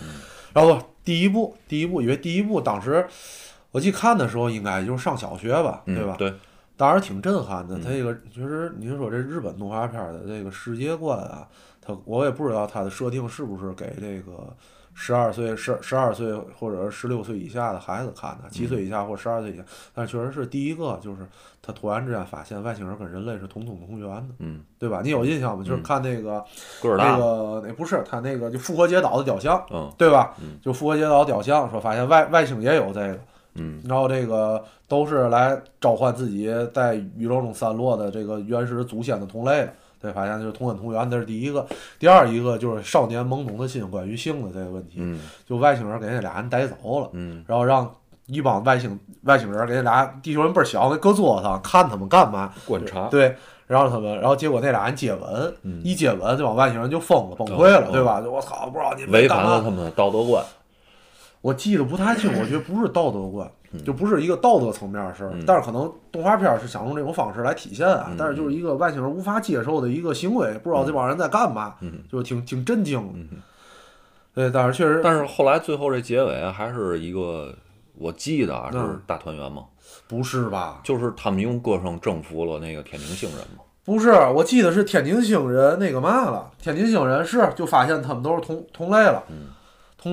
[0.53, 3.05] 然后第一部第一部，因为第一部当时
[3.71, 6.15] 我记看的时候应该就是上小学吧，对吧？
[6.15, 6.33] 嗯对，
[6.75, 7.77] 当时挺震撼的。
[7.77, 11.47] 它这个其实您说这日本动画片的这个世界观啊，
[11.87, 14.53] 它我也不知道他的设定是不是给这个
[14.93, 19.63] 十二岁、十十二岁或者十六岁以下的孩子看的，七岁以下或十二岁以下。
[19.93, 21.25] 但是确实是第一个，就是
[21.61, 25.01] 他突然之间发现外星人跟人类是同宗同源的，嗯，对吧？
[25.03, 25.63] 你有印象吗？
[25.63, 26.43] 就是看那个、
[26.83, 30.33] 那个那不是他那个就复活节岛的雕像，嗯对吧？
[30.41, 33.19] 嗯就复活节岛雕像说发现外外星也有这个。
[33.59, 41.65] 嗯然后这个都是来召唤自己在宇宙中散落的这个原始祖先的同类的，对，发现就是同根同源，这是第一个。
[41.99, 47.89] 第二一个就是少年懵懂的心关于性的这个问题，嗯就外星人给那俩人逮走了，嗯然后让
[48.27, 52.53] 一帮外星外星人给那俩地球人倍儿小，给搁桌子上看他们干嘛？
[52.65, 58.21] 观察，对，然后他们，然后结果那俩人接吻，嗯一接吻，这帮外星人就疯了，崩溃了，哦对吧？
[58.21, 60.43] 就我操，不知道你们违反了他们的道德观。
[61.41, 63.49] 我记得不太清，我觉得不是道德观，
[63.85, 73.29] 就不是一个道德层面的事儿嗯，但是可能动画片儿是想用这种方式来体现啊嗯，但是就是一个外星人无法接受的一个行为，不知道这帮人在干嘛，嗯就挺挺震惊
[74.33, 77.53] 对，但是确实但是后来最后这结尾还是一个，
[77.97, 79.63] 我记得啊是嗯大团圆嘛，
[80.07, 80.79] 不是吧？
[80.83, 83.63] 就是他们用歌声征服了那个天庭星人嘛。
[83.83, 89.47] 不是，我记得是天津星人那个嘛了，天津星人是就发现他们都是同同类了，嗯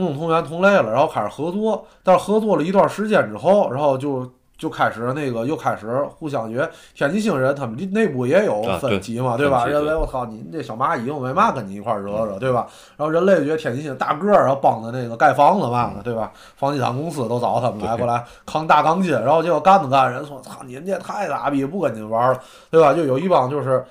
[0.00, 9.66] 同宗同源同类了，然后开始合作，但是合作了一段时间之后，然后就就开始那个又开始互相觉天津星人他们内部也有啊分歧嘛，对吧？
[9.66, 12.66] 认为我操你这小蚂蚁，我为嘛跟你一块儿惹惹，对吧？
[12.96, 16.32] 然后人类就觉得天津星大个儿，然后帮着那个盖房子嘛的，对吧？
[16.56, 22.92] 房地产公司都找他们来过来扛大钢筋，然后结果干着干着，人说操你们这太傻逼，不跟你们玩了，对吧？
[22.94, 23.84] 就有一帮就是。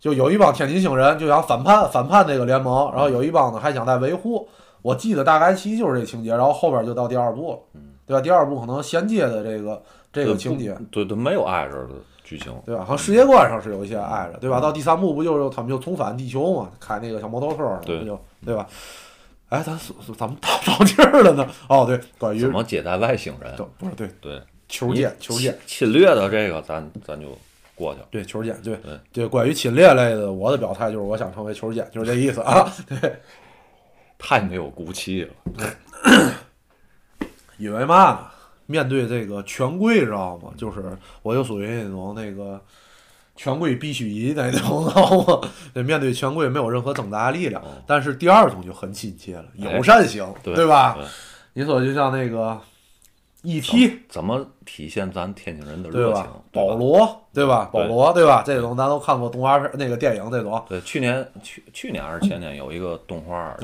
[0.00, 4.48] 就有一帮天津星人就想反叛反叛那个联盟，然后有一帮呢还想再维护。
[4.82, 7.58] 我记得大概其就是这情节，然后后边就到第二部了，
[8.06, 8.20] 对吧？
[8.20, 12.52] 第二部可能衔接的这个这个情节，对对，没有挨着的剧情。
[12.64, 12.82] 对吧？
[12.82, 14.60] 好像世界观上是有一些挨着，对吧？
[14.60, 18.66] 到第三部不就是他们就重返地球嘛，开那个小摩托车了，对不就对吧？
[19.50, 21.46] 哎，咱说说咱们到着地儿了呢？
[21.68, 23.56] 哦，对，关于怎么接待外星人？
[23.56, 27.26] 对不是对对，球间球间侵侵略的这个，咱咱就
[27.74, 28.06] 过去了。
[28.12, 32.72] 对球间对对对，关于侵略类的，我的表态就是我想成为球间，就是这意思啊。
[32.88, 33.16] 对，
[34.20, 35.30] 太没有骨气了。
[37.58, 38.26] 因为嘛呢？
[38.66, 40.50] 面对这个权贵，知道吗？
[40.56, 42.60] 就是我就属于那种那个
[43.34, 45.48] 权贵必须赢那种，知道吗？
[45.74, 47.60] 对，面对权贵没有任何挣扎的力量。
[47.86, 50.96] 但是第二种就很亲切了，哎友善型，对吧？
[51.52, 52.60] 你说就像那个
[53.42, 54.02] E.T.
[54.08, 56.24] 怎么体现咱天津人的热情？？
[56.52, 57.70] 保罗对吧？
[57.72, 58.42] 保罗对吧？
[58.44, 60.62] 这种咱都看过动画片那个电影这种。
[60.68, 63.56] 对，去年去去年还是前年有一个动画，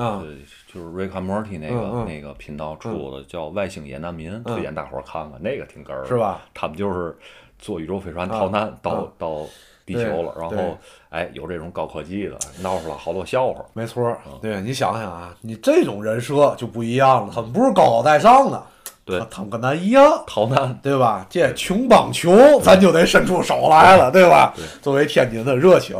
[0.72, 6.40] 就是瑞卡莫蒂那个、那个频道出的，叫《外星野难民》，推荐大伙儿看看，那个挺哏儿的，是吧？
[6.54, 7.16] 他们就是
[7.58, 9.42] 坐宇宙飞船啊逃难到、啊到
[9.84, 10.76] 地球了，然后
[11.10, 13.64] 哎有这种高科技的，闹出了好多笑话。
[13.72, 18.60] 没错儿，对你想想啊，你这种人设就不一样了，他们不是高高在上的，
[19.06, 21.26] 对他他们跟咱一样，逃难，对吧？
[21.30, 24.52] 这穷帮穷，咱就得伸出手来了，对吧？
[24.82, 25.96] 作为天津的热情，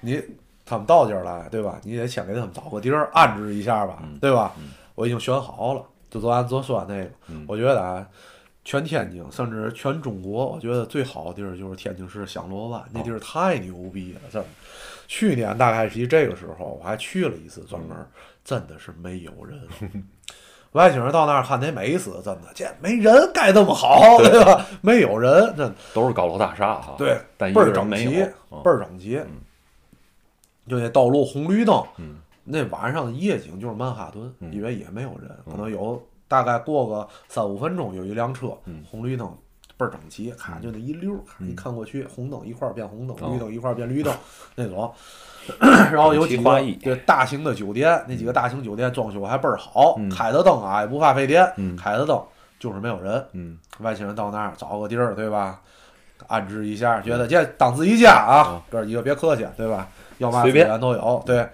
[0.00, 0.22] 你
[0.64, 1.80] 他们到这儿来，对吧？
[1.82, 4.54] 你得先给他们找个地儿安置一下吧，对吧？
[4.94, 7.10] 我已经选好了，就做咱做酸那个，
[7.48, 8.06] 我觉得啊。
[8.68, 14.48] 全天津，甚至全中国，我觉得最好的地儿就是天津市响螺湾，那地儿太牛逼了，真的。
[15.06, 17.96] 去年大概是这个时候，我还去了一次，专门
[18.44, 19.56] 真的是没有人。
[20.76, 24.64] 外星人到那儿看得美死，真的，这没人盖这么好，对吧？
[24.82, 25.72] 没有人，这。
[25.94, 26.94] 都是高楼大厦哈。
[26.98, 28.08] 对，但倍儿整齐
[28.62, 29.20] 倍儿整齐。
[30.68, 39.32] 就那道路红绿灯，嗯那晚上的夜景就是曼哈顿，嗯因为也没有人，可能有大概过个三五分钟有一辆车，嗯红绿灯
[39.76, 44.14] 倍儿整齐，咔就那一溜儿，看一看过去，红灯一块儿变红灯，绿灯一块儿变绿灯
[44.54, 44.92] 那种。
[45.60, 52.20] 然后有几个对大型的酒店，那几个大型酒店装修还倍儿好，嗯开的灯啊也不怕费电，嗯开的灯
[52.58, 53.24] 就是没有人。
[53.32, 55.60] 嗯，外星人到那儿找个地儿，对吧？
[56.26, 59.88] 安置一下，觉得这当自己家啊嗯，哥儿几个别客气，对吧？
[60.18, 61.48] 要嘛资随便源都有，对。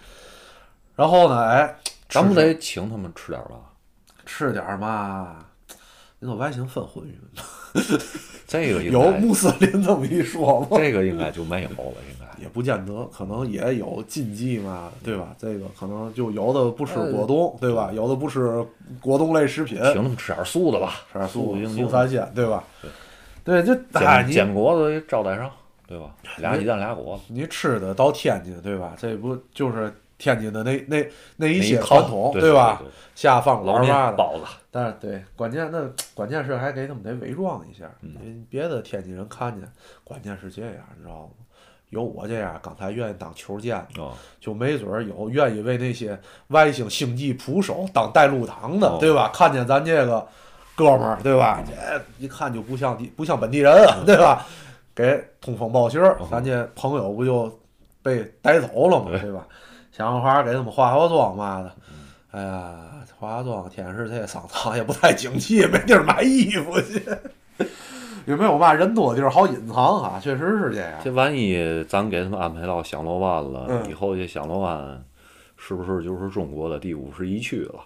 [0.94, 1.76] 然后呢，哎，
[2.08, 3.56] 咱不得请他们吃点儿吧？
[4.24, 5.44] 吃点儿嘛？
[6.18, 7.42] 你说外星分荤鱼吗？
[8.46, 10.68] 这个应有，穆斯林这么一说吗？
[10.72, 11.76] 这个应该就没有了，
[12.10, 12.22] 应该。
[12.42, 15.28] 也不见得，可能也有禁忌嘛，对吧？
[15.38, 17.90] 这个可能就有的不吃呃果冻，对吧？
[17.94, 18.64] 有的不吃
[19.00, 22.64] 果冻类食品，请他们吃点素的吧，吃点素素素硬硬三鲜，对吧？
[23.44, 25.48] 对，这哎，煎你煎果子招待上，
[25.86, 26.14] 对吧？
[26.38, 28.94] 俩鸡蛋俩果子，你吃的到天津，对吧？
[28.98, 31.04] 这不就是天津的那那
[31.36, 32.76] 那一些传统，对吧？
[32.78, 39.68] 对对下放老面馆嘛的，包子，但是对，关键那关键是还给他们得伪装一下，嗯因为别的天津人看见，
[40.04, 41.30] 关键是这样，你知道吗？
[41.90, 46.16] 有我这样刚才愿意当球监的，哦，就没准儿有愿意为那些
[46.48, 49.28] 外星星际捕手当带路党的，哦对吧？
[49.34, 50.24] 看见咱这个
[50.76, 51.62] 哥们儿，对吧？
[51.66, 51.74] 这
[52.24, 54.46] 一看就不像地不像本地人啊，对吧？
[54.94, 57.60] 给通风报信儿，哦咱这朋友不就
[58.02, 59.46] 被逮走了嘛，对对吧？
[59.92, 61.72] 想办法给他们化化妆嘛的。
[62.32, 62.74] 哎呀，
[63.18, 67.00] 化化妆，天是这商场也不太景气，没地儿买衣服去。
[68.24, 70.18] 有没有嘛人多的地儿好隐藏啊？
[70.22, 70.92] 确实是这样。
[71.04, 75.04] 这万一咱给他们安排到响螺湾了，嗯以后这响螺湾
[75.56, 77.80] 是不是就是中国的第五十一区了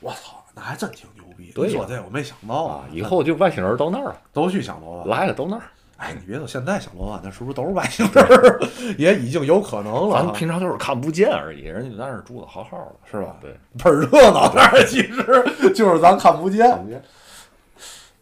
[0.00, 1.52] 我操，那还真挺牛逼。
[1.54, 2.84] 对呀你说这我没想到啊？
[2.90, 5.08] 以后就外星人到那儿了，都去响螺湾。
[5.08, 5.62] 来了都那儿。
[6.02, 8.60] 哎，你别说现在小罗湾，那是不是都是外星人儿？
[8.98, 13.36] 也已经有可能了啊，咱平常就是看不见而已，人家在那儿住的好好的，是吧？
[13.40, 17.02] 对，倍儿热闹，那儿其实就是咱看不见。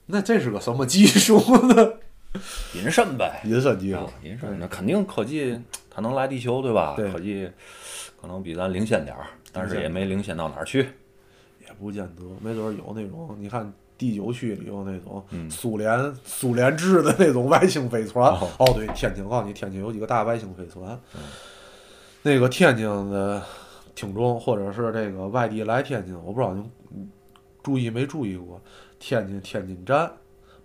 [0.05, 1.39] 那这是个什么技术
[1.69, 1.93] 呢？
[2.75, 5.59] 隐身呗，隐身技术啊，隐身，那肯定科技
[5.91, 6.95] 它能来地球，对吧？
[6.97, 7.51] 对科技
[8.21, 10.89] 可能比咱领先点儿，但是也没领先到哪儿去。
[11.61, 18.33] 也不见得，没准儿有那种，你看第九区里有那种嗯苏联、苏联制的那种外星飞船。
[18.33, 20.99] 哦哦，对，天津，我告诉你，天津有几个大外星飞船。
[22.23, 23.43] 那个天津的
[23.95, 27.11] 听众或者是这个外地来天津，我不知道您
[27.63, 28.59] 注意没注意过，
[28.99, 30.11] 天津天津站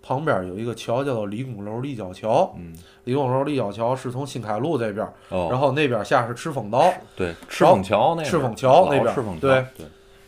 [0.02, 2.56] 旁边有一个桥叫做李公楼立交桥。
[2.58, 6.90] 嗯，李公楼立交桥是从新开路这边，哦，然后那边下是赤峰道。
[7.18, 9.66] 对，赤峰桥那边赤峰桥那边对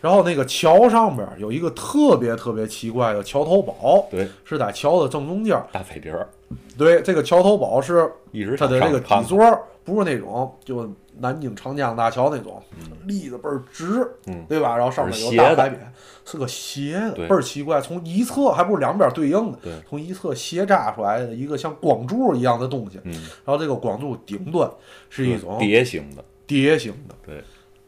[0.02, 5.66] 然后那个桥上边有一个特别特别奇怪的桥头堡，对，是在桥的正中间儿。
[5.72, 6.28] 大彩碟儿，
[6.78, 10.88] 对，这个桥头堡是一直它的这个底座儿不是那种就
[11.20, 12.62] 南京长江大桥那种
[13.06, 14.46] 立的倍儿直，嗯。
[14.48, 14.78] 对吧？
[14.78, 15.94] 然后上面有大海边，
[16.26, 17.82] 是个斜的，倍儿奇怪。
[17.82, 19.74] 从一侧还不是两边对应的，对。
[19.90, 23.00] 从一侧斜扎出来的一个像光柱一样的东西。
[23.04, 24.70] 嗯，然后这个光柱顶端
[25.10, 27.44] 是一种蝶形的，蝶形的，对，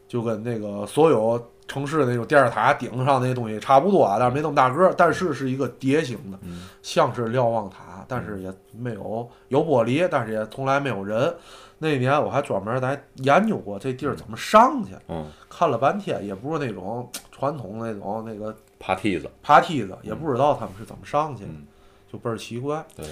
[0.08, 11.34] 就跟那个所有城市的那种电视塔顶上那些东西差不多啊，但是没那么大个儿，但是是一个蝶形的，嗯像是瞭望塔，但是也没有有玻璃，但是也从来没有人。
[11.82, 21.66] 那年我还专门来研究过这地儿怎么上去，嗯，看了半天，也不是那种传统那种那个爬梯子，爬梯子，也不知道他们是怎么上去的，嗯
[22.12, 22.84] 就倍儿奇怪。
[22.98, 23.06] 对，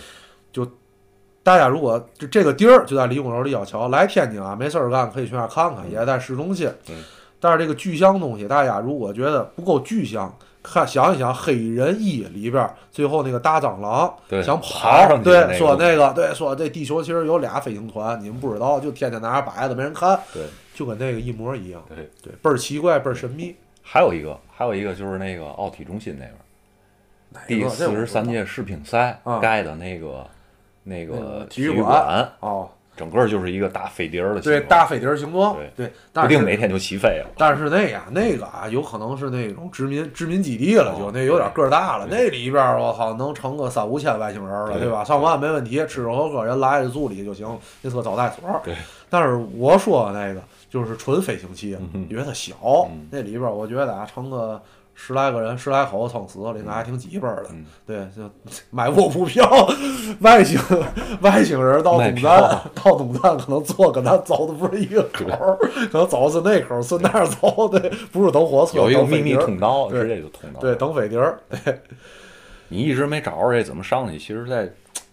[0.51, 0.69] 就
[1.43, 6.69] 大家如果就这个地儿就在李公楼立交桥，来天津啊没事儿干可以去那儿看看，也在市中心。
[6.89, 7.03] 嗯
[7.39, 14.13] 但是这个具象东西，大家如果觉得不够具象，看想一想《黑人一》里边最后那个大蟑螂
[14.43, 22.09] 想跑，对，个说那个对，说这地球其实有俩飞行团，你们不知道，就天天在那儿摆着没人看，对就跟那个一模一样，对。
[22.21, 23.55] 对，倍儿奇怪，倍儿神秘。
[23.81, 30.27] 还有一个，还有一个就是那个奥体中心那边儿，第四十三届世乒赛啊盖的那个
[30.83, 37.29] 那那个个体育育馆哦，整个就是一个大飞碟儿的形对，状，大飞碟儿形状，对对，不定哪天就起飞了。
[37.37, 42.07] 但是那呀，那个啊，有可能是那种殖民殖民基地了，就哦那有点个儿大了。
[42.09, 45.03] 那里边儿我操，能成个三五千外星人了，对对吧？
[45.03, 47.47] 上万没问题，吃喝喝人来了住里就行，
[47.83, 48.61] 那是个招待所。
[48.63, 48.75] 对。
[49.09, 51.77] 但是我说那个就是纯飞行器，
[52.09, 52.55] 因为它小，
[52.91, 54.61] 嗯那里边儿我觉得啊，成个。
[54.99, 57.49] 十来个人，十来口撑死了，应该还挺挤巴儿的。
[57.51, 58.29] 嗯对，就
[58.71, 59.47] 买卧铺票，
[60.21, 60.59] 外星
[61.21, 65.55] 外星人到东站，到东站可能坐跟咱走的不是一个口儿，
[65.91, 70.59] 可能走的是那口儿，顺那儿走，对，不是等火车，有一个秘密通道，对直接就通到。
[70.59, 71.79] 对，，等飞碟儿，对
[72.69, 74.67] 你一直没找着这怎么上去，其实在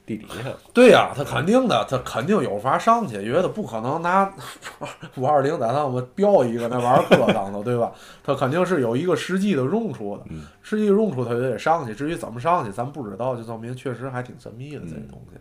[0.06, 0.50] 地底下。
[0.72, 4.30] 对呀、他肯定的，他肯定有法上去，因为他不可能拿
[5.16, 7.92] 五二零在上面标一个那玩意儿搁上头，对吧？
[8.22, 15.38] 他肯定是有一个实际的用处的，嗯实际用处他就得上去，至于怎么上去，咱不知道，就证明确实还挺神秘的这嗯东西。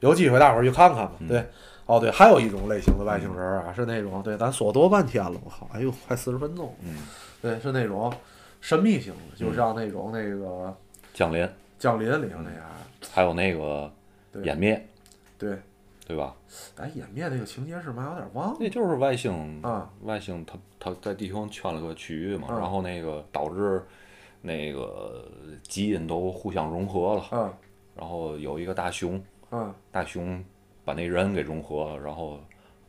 [0.00, 1.12] 有机会大伙儿去看看吧。
[1.18, 1.46] 嗯对，
[1.86, 6.74] 哦对，还有一种类型的外星人啊，是那种对，咱说多半天了，我靠，哎呦，快四十分钟。
[6.82, 6.96] 嗯，
[7.42, 8.10] 对，是那种
[8.62, 10.74] 神秘型的，就像那种那个
[11.12, 11.46] 降临，
[11.78, 12.60] 降临里头那样。
[13.12, 13.92] 还有那个
[14.32, 14.42] 对。
[14.42, 14.88] 湮灭，
[15.38, 15.58] 对，
[16.06, 16.34] 对吧？
[16.76, 18.04] 哎湮灭那个情节是嘛？
[18.10, 18.56] 有点忘了。
[18.60, 23.82] 那就是外星啊，外星它它在地球上圈了个区域嘛，嗯然后那个导致
[24.42, 25.24] 那个
[25.62, 27.52] 基因都互相融合了，嗯
[27.96, 30.42] 然后有一个大熊，嗯，大熊
[30.84, 32.40] 把那人给融合了，然后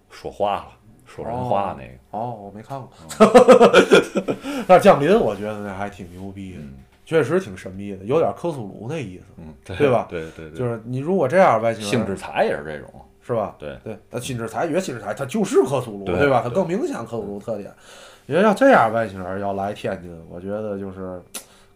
[0.09, 0.71] 说话了，
[1.05, 2.89] 说人话那个，哦，我没看过。
[4.67, 6.73] 但是降临，我觉得那还挺牛逼的，嗯
[7.11, 9.25] 确实挺神秘的，有点克苏鲁那意思。
[9.35, 12.89] 嗯，对吧对对对，就是你如果这样外星人星之彩也是这种，
[13.21, 13.53] 是吧？
[13.59, 16.39] 对对，那新之彩，越新之彩，它就是克苏鲁，对吧？
[16.41, 17.69] 它更明显克苏鲁特点。
[18.27, 21.21] 因为要这样外星人要来天津，我觉得就是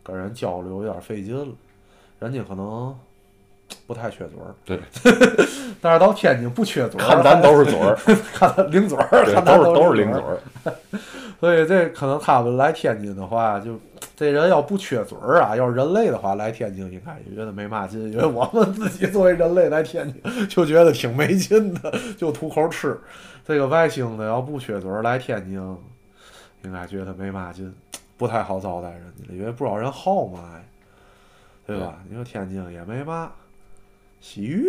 [0.01, 1.53] 跟人交流有点费劲了，
[2.19, 2.97] 人家可能
[3.85, 4.79] 不太缺嘴儿，对，
[5.81, 7.97] 但是到天津不缺嘴儿，看咱都是嘴儿，
[8.33, 10.21] 看他零嘴儿，看咱都是都是零嘴。
[10.21, 10.39] 儿，
[11.41, 13.77] 所以这可能他们来天津的话，就
[14.15, 22.97] 这人要不缺嘴儿啊，要是人类的话来天津应该也觉得没嘛劲，因为我们自己作为人类来天津就觉得挺没劲的，就图口吃。
[23.45, 25.77] 这个外星的要不缺嘴儿来天津，
[26.63, 27.71] 应该觉得没嘛劲，
[28.17, 30.63] 不太好招待人家，因为不少人好嘛呀，
[31.67, 31.99] 对吧？
[32.09, 33.31] 你说天津也没嘛，
[34.21, 34.65] 洗浴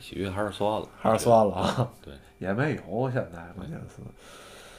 [0.00, 1.88] 洗浴还是算了，还是算了啊。
[2.02, 4.02] 对，也没有，现在关键是，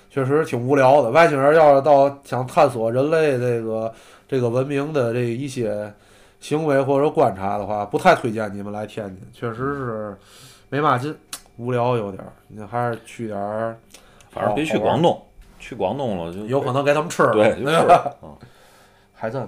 [0.09, 1.11] 确实挺无聊的。
[1.11, 3.93] 外星人要是到想探索人类这个
[4.27, 5.93] 这个文明的这一些
[6.39, 10.17] 行为或者观察的话，不太推荐你们来天津，确实是
[10.69, 11.15] 没嘛劲，
[11.57, 12.31] 无聊有点儿。
[12.47, 13.77] 你还是去点儿，
[14.31, 15.21] 反正别去广东，
[15.59, 18.15] 去广东了就有可能给他们吃了，对，就对是吧？
[18.23, 18.35] 嗯
[19.13, 19.45] 还真，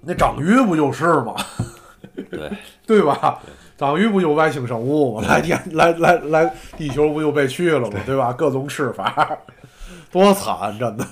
[0.00, 1.34] 那章鱼不就是吗？
[2.30, 2.50] 对，
[2.86, 3.42] 对吧？
[3.76, 5.26] 章鱼不就外星生物吗？
[5.28, 8.00] 来天来来来，地球不就被去了吗？
[8.06, 8.32] 对吧？
[8.32, 9.38] 各种吃法，
[10.10, 11.04] 多惨，真的。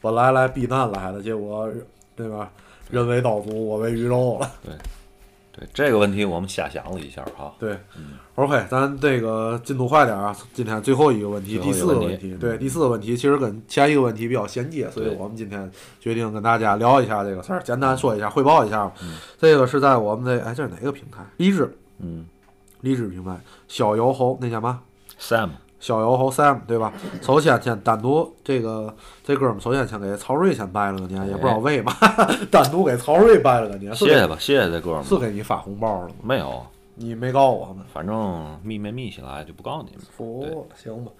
[0.00, 1.68] 本来来避难来的，结果
[2.16, 2.50] 对吧？
[2.90, 4.50] 人为刀俎，我为鱼肉了。
[4.64, 4.74] 对
[5.52, 7.76] 对这个问题我们瞎想了一下哈，对
[8.36, 10.34] ，OK，咱这个进度快点啊！
[10.54, 18.92] 今天最后一个问题，第四个问题，对，第四个问题其实跟前一个问题比较衔接，所以我们今天决定跟大家聊一下这个事儿，简单说一下，汇报一下吧。
[19.38, 21.18] 这个是在我们的哎，这是哪个平台？
[21.36, 22.26] 荔枝，嗯
[22.80, 23.38] 荔枝品牌，
[23.68, 24.80] 小油猴那叫嘛
[25.20, 26.92] ？，Sam，小油猴 Sam 对吧？
[27.20, 31.92] 首先先单独这个这哥们儿首先先给曹睿先拜了个年，也不知道为嘛，
[32.50, 36.14] 单独给曹睿拜了个年，谢谢吧，谢谢这哥们儿，是给你发红包了吗？
[36.22, 37.84] 没有，你没告我们。
[37.92, 41.12] 反正密没密起来就不告诉你们，哦，行吧。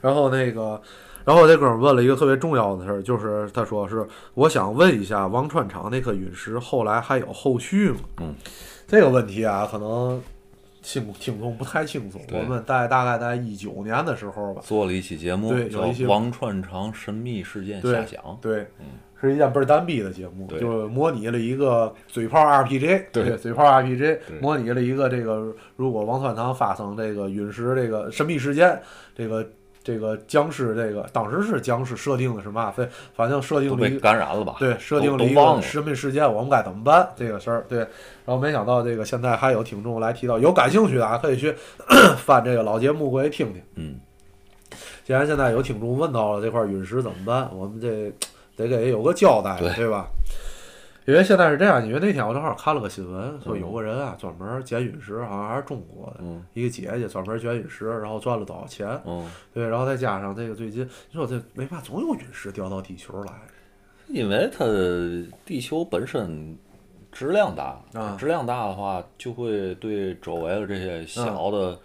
[0.00, 0.80] 然后那个，
[1.24, 7.98] 然后这哥们儿问了一个特别重要的事儿，就是他说是我想问一下，王川厂那颗陨石后来还有后续吗？
[8.20, 8.34] 嗯，
[8.94, 10.22] 这个问题啊，可能
[10.82, 12.20] 听听众不太清楚。
[12.32, 18.86] 我们在大概在一九年的时候吧，做了一期节目有一些《王串长神秘事件遐想》，对，嗯
[19.20, 28.78] 是一件倍儿单逼的节目，就是模拟了一个嘴炮 RPG，对嘴炮 RPG 模拟了一个这个如果王串长发生这个陨石这个神秘事件，
[29.16, 29.48] 这个
[29.84, 32.72] 这个僵尸这个当时是僵尸设定的是嘛？
[32.72, 34.56] 反反正设定了一个感染了吧？
[34.58, 37.66] 对设定了一个神秘事件，我们该怎么办这个事儿？
[37.68, 41.54] 对，然后没想到这个现在还有听众来提到，有感兴趣的啊，可以去
[42.24, 43.62] 翻这个老节目过去听听。
[43.74, 44.00] 嗯，
[45.04, 48.10] 既然现在有听众问到了这块陨石怎么办，我们这
[48.56, 50.06] 得给有个交代，对对吧？
[51.06, 58.88] 因为现在是这样，因为那天我正好看了个新闻，说有个人啊专门捡陨石，好像还是中国的、嗯一个姐姐专门捡陨石，然后赚了多少钱？
[59.04, 63.32] 嗯，对，然后再加上这个最近，你说这没法总有陨石掉到地球来，
[64.08, 64.64] 因为它
[65.44, 66.56] 地球本身
[67.12, 71.78] 质量大，啊质量大的话，就会对周围的这些小的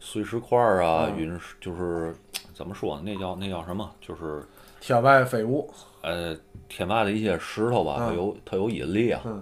[0.00, 2.12] 碎石块儿啊、嗯陨石，就是
[2.52, 3.88] 怎么说，那叫那叫什么？
[4.00, 4.42] 就是
[4.82, 6.36] 天外飞物，呃，
[6.68, 9.22] 天外的一些石头吧，它嗯有它有引力啊。
[9.24, 9.40] 嗯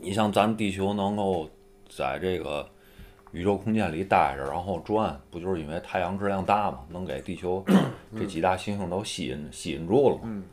[0.00, 1.50] 你像咱地球能够
[1.88, 2.64] 在这个
[3.32, 7.64] 宇宙空间里待着，然后转，不就是因为太阳质量大嘛，能给地球
[8.16, 10.22] 这几大行星都吸引吸引住了嘛。
[10.26, 10.44] 嗯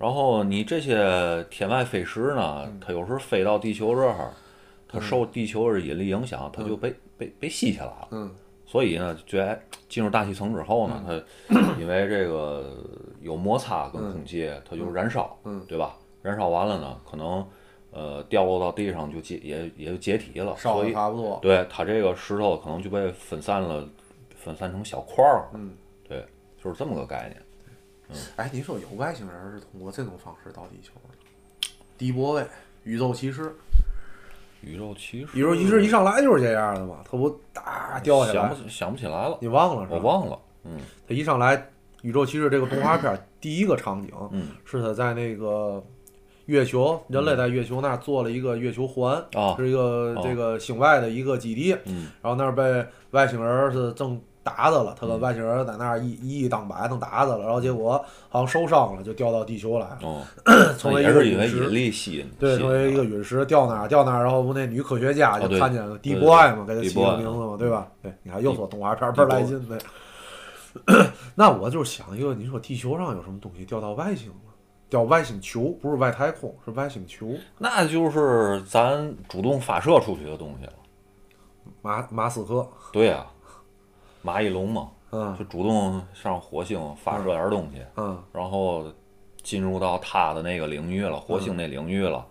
[0.00, 4.32] 然后你这些天外飞石呢，它有时候飞到地球这儿，
[4.88, 8.08] 它受地球的引力影响，它就被被被吸下来了。
[8.10, 8.34] 嗯
[8.66, 9.58] 所以呢，在
[9.88, 11.02] 进入大气层之后呢，
[11.48, 12.84] 它因为这个
[13.28, 15.94] 有摩擦跟空气，它就燃烧，嗯对吧？
[16.22, 17.46] 燃烧完了呢，可能
[17.90, 21.38] 呃掉落到地上就解也也就解体了，烧的差不多。
[21.42, 23.86] 对它这个石头可能就被分散了，
[24.34, 25.72] 分散成小块儿，嗯，
[26.08, 26.24] 对，
[26.62, 28.18] 就是这么个概念。
[28.36, 31.14] 哎，你说有外星人是通过这种方式到地球的？
[31.98, 32.46] 迪波威，
[32.84, 33.54] 宇宙骑士，
[34.62, 39.96] 宇宙骑士，宇宙骑士一上来就是这样的嘛，他不哒掉下来想不，起想不起来了，你忘了是吧？
[39.96, 41.70] 我忘了，嗯他一上来，
[42.02, 45.82] 宇宙骑士这个动画片儿第一个场景嗯是他在那个
[46.46, 60.22] 月球，人类在月球那儿做了一个月球环，啊是一个哦这个星外的一个基地，嗯然后那儿被外星人是正打他了，他跟嗯外星人在那儿一一一当百正打他了，然后结果好像受伤了，就掉到地球来了，哦，
[60.78, 67.86] 成为一也是因为个陨石引力吸引，对，成为一个陨石掉那儿，掉那儿，然后不那女科学家就看见了 D 对 boy 嘛，给他起个名字嘛，对吧？
[68.02, 69.76] 对，你看又说动画片儿倍儿来劲的。
[71.34, 74.34] 那我就是想一个，你说地球上有什么东西掉到外星了？
[74.90, 77.34] 掉外星球，不是外太空，是外星球。
[77.58, 80.72] 那就是咱主动发射出去的东西了。
[81.82, 83.26] 马马斯克，对呀、
[84.22, 88.90] 马一龙嘛，嗯就主动上火星发射点东西，嗯然后
[89.42, 92.26] 进入到他的那个领域了，火星那领域了，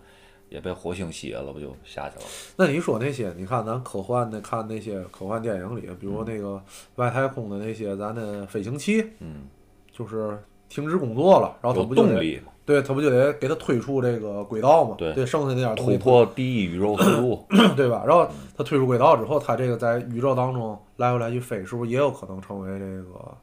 [0.48, 2.24] 也被火星吸引了，不就下去了？
[2.56, 6.62] 那你说那些，你看咱科幻的看那些科幻电影里，比如那个
[6.96, 9.46] 外太空的那些咱的飞行器，嗯，
[9.92, 10.38] 就是
[10.68, 14.94] 停止工作了，然后有它不动力嘛，对，它不就得给它推出这个轨道嘛？
[14.98, 17.46] 对对，剩下那点突破第一宇宙速度，
[17.76, 18.04] 对吧？
[18.06, 18.26] 然后
[18.56, 23.36] 它推出轨道之后，它这个在宇宙当中来回来去飞，是不是也有可能成为这个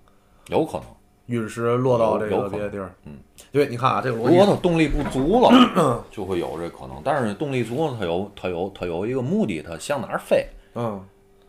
[0.47, 0.87] 有可能。
[1.27, 2.91] 陨石落到这个别的地儿？
[3.05, 3.13] 嗯，
[3.51, 7.01] 对，你看啊，这个逻如果，它动力不足了，就会有这可能。
[7.03, 10.45] 但是动力足了，它有它有它有一个目的，它向哪儿飞，
[10.75, 11.01] 嗯，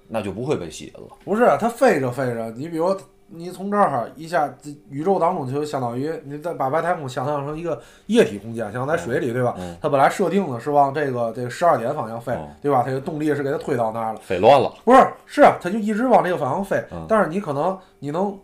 [0.09, 1.09] 那就不会被吸引了。
[1.24, 2.97] 不是啊它飞着飞着，你比如
[3.29, 9.55] 你从这儿一下，这宇宙当中就相当于你再把外太空想象成一个液体空间，像在水里，对吧？
[9.59, 12.83] 嗯它本来设定的是往这个这个十二点方向飞嗯，对吧？
[12.87, 14.20] 它的动力是给它推到那儿了。
[14.20, 18.39] 飞乱了，不是，是啊，它就一直往这个方向飞，嗯但是你可能你能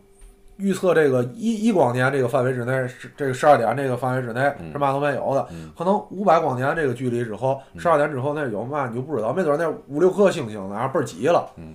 [0.57, 4.71] 预测这个一一光年这个范围之内，是这个十二点这个范围之内嗯。
[4.73, 5.73] 是嘛都没有的，嗯。
[5.77, 11.75] 可能五百光年这个距离之后，十二点之后那有嘛你就不知道，没准那五六颗星星呢倍儿挤了，嗯，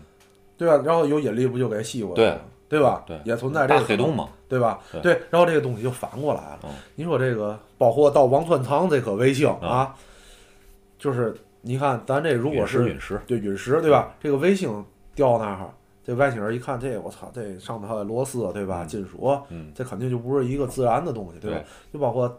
[0.58, 0.82] 对吧？
[0.86, 2.80] 然后有引力不就给吸过来了，对。
[2.80, 3.04] 吧？
[3.08, 3.20] 对。
[3.24, 4.80] 也存在这个大黑洞，嘛，对吧？
[4.92, 5.02] 对。
[5.02, 6.60] 对，然后这个东西就反过来了。
[6.64, 6.70] 嗯。
[6.96, 9.70] 你说这个，包括到王川堂这颗卫星嗯。
[9.70, 9.96] 啊，
[11.00, 14.14] 就是你看咱这如果是陨石，对陨石，对吧？
[14.22, 14.84] 这个卫星
[15.16, 15.70] 掉那儿，
[16.08, 18.84] 这外星人一看，这我操，这上头还有螺丝，对吧？
[18.84, 21.60] 嗯金属，嗯，这肯定就不是一个自然的东西，对吧？
[21.92, 22.34] 就包括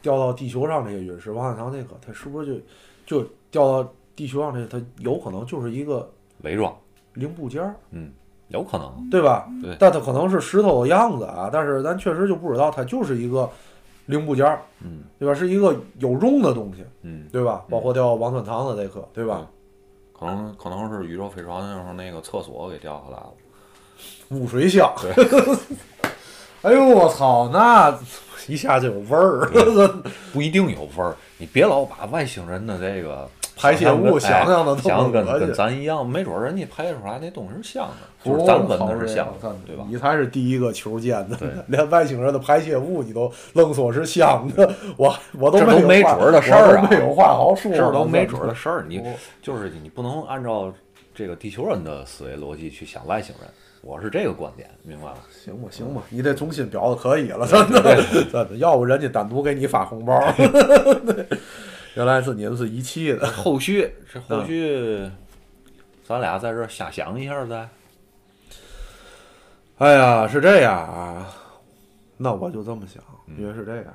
[0.00, 2.64] 掉到地球上这些陨石，王汉堂那个，它是不是
[3.06, 6.10] 就就掉到地球上这，它有可能就是一个
[6.44, 6.74] 伪装，
[7.12, 8.10] 零部件儿，嗯，
[8.48, 9.46] 有可能，对吧？
[9.62, 13.46] 对但它可能是石头的样子啊，但是咱确实就不知道它就是一个
[14.06, 15.34] 零部件儿，嗯对吧？
[15.34, 17.66] 是一个有用的东西，嗯，对吧？
[17.68, 19.46] 包括掉王川堂的这颗，对吧？
[20.20, 23.32] 可能可能是宇宙飞船上那个厕所给掉下来了，
[24.28, 24.94] 污水箱。
[25.00, 25.10] 对
[26.62, 27.98] 哎呦我操，那
[28.46, 29.50] 一下就有味儿。
[30.30, 31.16] 不一定有味儿。
[31.40, 33.26] 你别老把外星人的这个
[33.56, 39.84] 排泄物想象想象得跟跟跟咱一样，没准人家排出来那东西是香的，不就是咱闻的是香的，对吧？
[39.88, 49.02] 你才是第一个球见的，连外星人的排泄物你都愣说是香的，我我都这没准儿的事儿啊没有话好说，这都没准儿的事儿，你
[49.40, 50.70] 就是你不能按照
[51.14, 53.50] 这个地球人的思维逻辑去想外星人，
[53.82, 55.14] 我是这个观点，明白吗？
[55.30, 57.96] 行吧行吧，你这中心表的可以了，真的
[58.30, 60.20] 真的，要不人家单独给你发红包。
[61.96, 65.10] 原来是你们是一气的，后续这嗯后续，
[66.04, 67.68] 咱俩在这儿瞎想一下再。
[69.78, 71.26] 哎呀，是这样啊，
[72.18, 73.86] 那我就这么想，嗯因为是这样。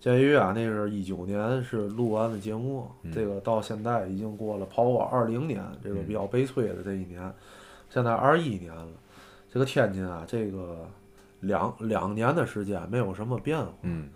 [0.00, 7.20] 鉴于啊，那是一九年是录完的节目，嗯这个到现在已经过了跑我二零年，这个嗯比较悲催的这一年，
[7.90, 8.86] 现在二一年了。
[9.52, 10.88] 这个天津啊，这个
[11.40, 14.08] 两两年的时间没有什么变化，嗯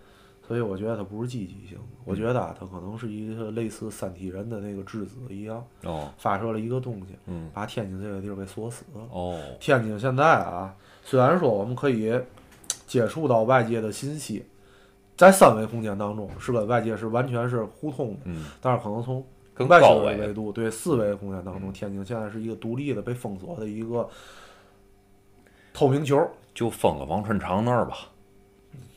[0.47, 9.01] 所以我觉得它不是积极性的，我觉得啊，它可能是一个类似三体人的那个质子一样，哦发射了一个东西，嗯把天津这个地儿给锁死了。
[9.11, 12.13] 哦天津现在啊，虽然说我们可以
[12.85, 14.45] 接触到外界的信息，
[15.17, 19.25] 在三维空间当中是跟外界是完全是互通的，嗯，但是可能从
[19.55, 24.07] 更外星高维维度对四维空间当中，天津现在是一个独立的被封锁的一个
[25.75, 26.27] 透明球。
[26.55, 27.97] 就封个王春长那儿吧。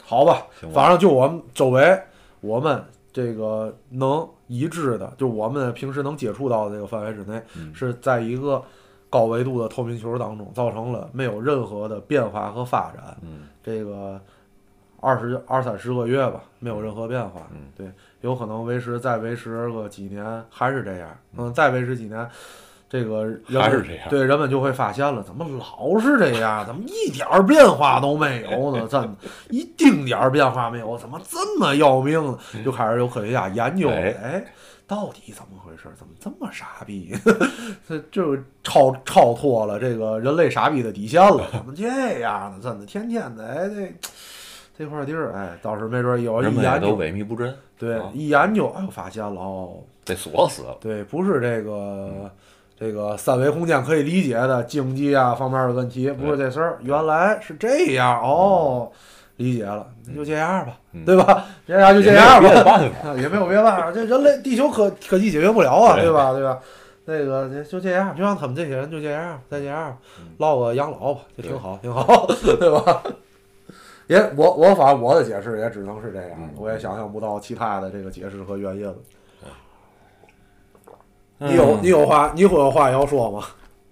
[0.01, 2.01] 好吧，吧反正就我们周围，
[2.41, 2.81] 我们
[3.12, 8.62] 这个能已知的，就我们平时能接触到的这个范围之内，嗯是在一个
[9.11, 13.16] 高维度的透明球当中，造成了没有任何的变化和发展。
[13.22, 14.20] 嗯这个
[15.01, 17.49] 二十二三十个月吧，没有任何变化。
[17.53, 22.31] 嗯对，有可能维持再维持个几年还是这样，嗯，再维持几年。
[22.89, 26.64] 这个人还是这样对人们就会发现了，怎么老是这样？
[26.64, 28.89] 怎么一点儿变化都没有呢？
[28.89, 29.14] 怎么，
[29.51, 32.39] 一丁点儿变化没有，怎么这么要命呢？
[32.64, 34.45] 就开始有科学家研究了，哎哎，
[34.86, 35.82] 到底怎么回事？
[35.99, 37.14] 怎么这么傻逼？
[37.86, 41.47] 这就超超脱了这个人类傻逼的底线了。
[41.53, 42.59] 怎么这样呢？
[42.62, 43.93] 真的，天天的，哎，这
[44.78, 50.74] 这块地儿，哎，倒是没准有一研究，萎靡不振，对啊，一研究，哎呦，发现了哦，被锁死了。
[50.80, 52.30] 对，不是这个
[52.79, 58.91] 这个三维空间可以理解的经济啊方面的问题，不是这事儿，原来是这样哦，
[59.37, 61.45] 理解了，那就这样吧，嗯对吧？
[61.66, 63.14] 这样就这样吧，办法。
[63.20, 66.33] 也没有别的办法，这人类地球科科技解决不了啊，对对吧？
[66.33, 66.59] 对吧？
[67.07, 72.26] 那个就这样，就让他们这些人就这样，再这样嗯，落个养老吧，就挺好，挺好，
[72.61, 73.03] 对吧？
[74.07, 78.95] 也我我反正我的解释也只能是这样嗯，我也想象不到其他的这个解释和原因了。
[81.39, 83.45] 你有嗯你有话你会有话要说吗？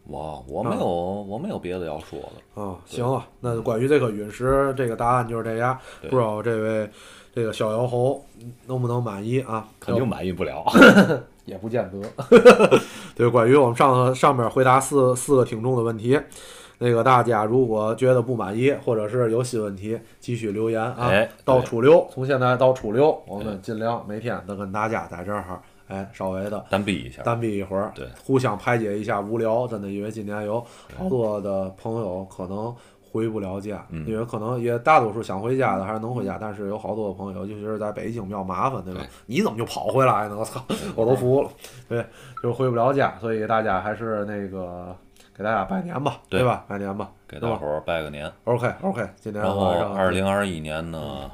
[0.09, 2.63] 我我没有我没有别的要说的。
[2.63, 6.89] 啊，行了，那关于这个陨石这个答案就是这样，不知道这位
[7.35, 8.25] 这个逍遥侯
[8.67, 9.67] 能不能满意啊？
[9.81, 10.65] 肯定满意不了。
[11.45, 12.01] 也不见得。
[13.15, 16.21] 对，关于我们上上面回答四四个听众的问题，
[16.79, 21.09] 那个大家如果觉得不满意，或者是有新问题，继续留言啊。
[21.09, 27.23] 哎到对初六，从现在到初六，我们尽量每天都跟大家在这儿，哎，稍微的单逼一下。
[27.23, 29.67] 单逼一会儿，对互相排解一下无聊。
[29.67, 30.61] 真的，因为今年有
[30.97, 39.09] 好多的朋友可能回不了家，嗯因为可能也大多数想回家的还是能回家，但是有好多的朋友，尤其是在北京比较麻烦，对吧对？
[39.27, 40.37] 你怎么就跑回来呢？
[40.39, 40.61] 我操，
[40.95, 41.51] 我都服了。
[41.89, 42.05] 对，
[42.43, 44.95] 就是回不了家，所以大家还是那个
[45.37, 46.65] 给大家拜年吧，对对吧？
[46.67, 48.31] 拜年吧，给大伙儿拜个年。
[48.45, 51.31] ？OK OK，今年然后二零二一年呢，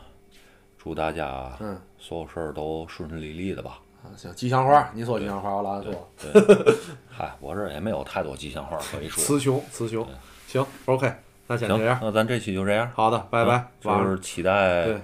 [0.77, 3.79] 祝大家嗯所有事儿都顺顺利利的吧。
[4.03, 6.09] 啊行吉祥话，你说吉祥话，我懒得说。
[6.19, 6.75] 对，
[7.09, 9.23] 嗨，我这儿也没有太多吉祥话可以说。
[9.23, 10.07] 词穷词穷，
[10.49, 11.13] 行 OK，
[11.47, 12.91] 那先这样，，那咱这期就这样。
[12.95, 14.95] 好的，拜拜嗯，就是期待对，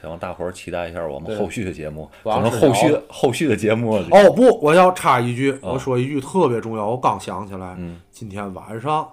[0.00, 9.10] 希望大伙儿期待一下我们后续的节目，可能后续尧后续的节目哦不，我要插一句，哦我说一句特别重要，我刚想起来，嗯，今天晚上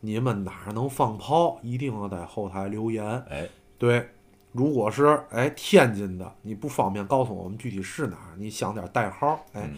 [0.00, 3.04] 你们哪儿能放炮，一定要在后台留言。
[3.28, 3.48] 哎，
[3.78, 4.08] 对，
[4.52, 9.74] 如果是哎天津的，你不方便告诉我们具体是哪儿，你想点代号，哎，嗯。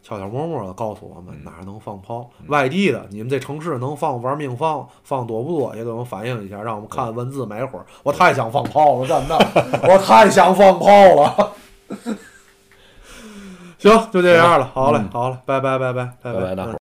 [0.00, 2.30] 悄悄摸摸的告诉我们哪儿能放炮。
[2.46, 7.84] 外地的，你们这城市能放玩命放，放多不多，也给我们反映一下，让我们看文字没会儿。
[8.02, 9.36] 我太想放炮了，真的，
[9.86, 11.52] 我太想放炮了。
[13.76, 16.40] 行，就这样了，好嘞，好嘞，拜拜拜拜拜拜。
[16.40, 16.78] 拜大伙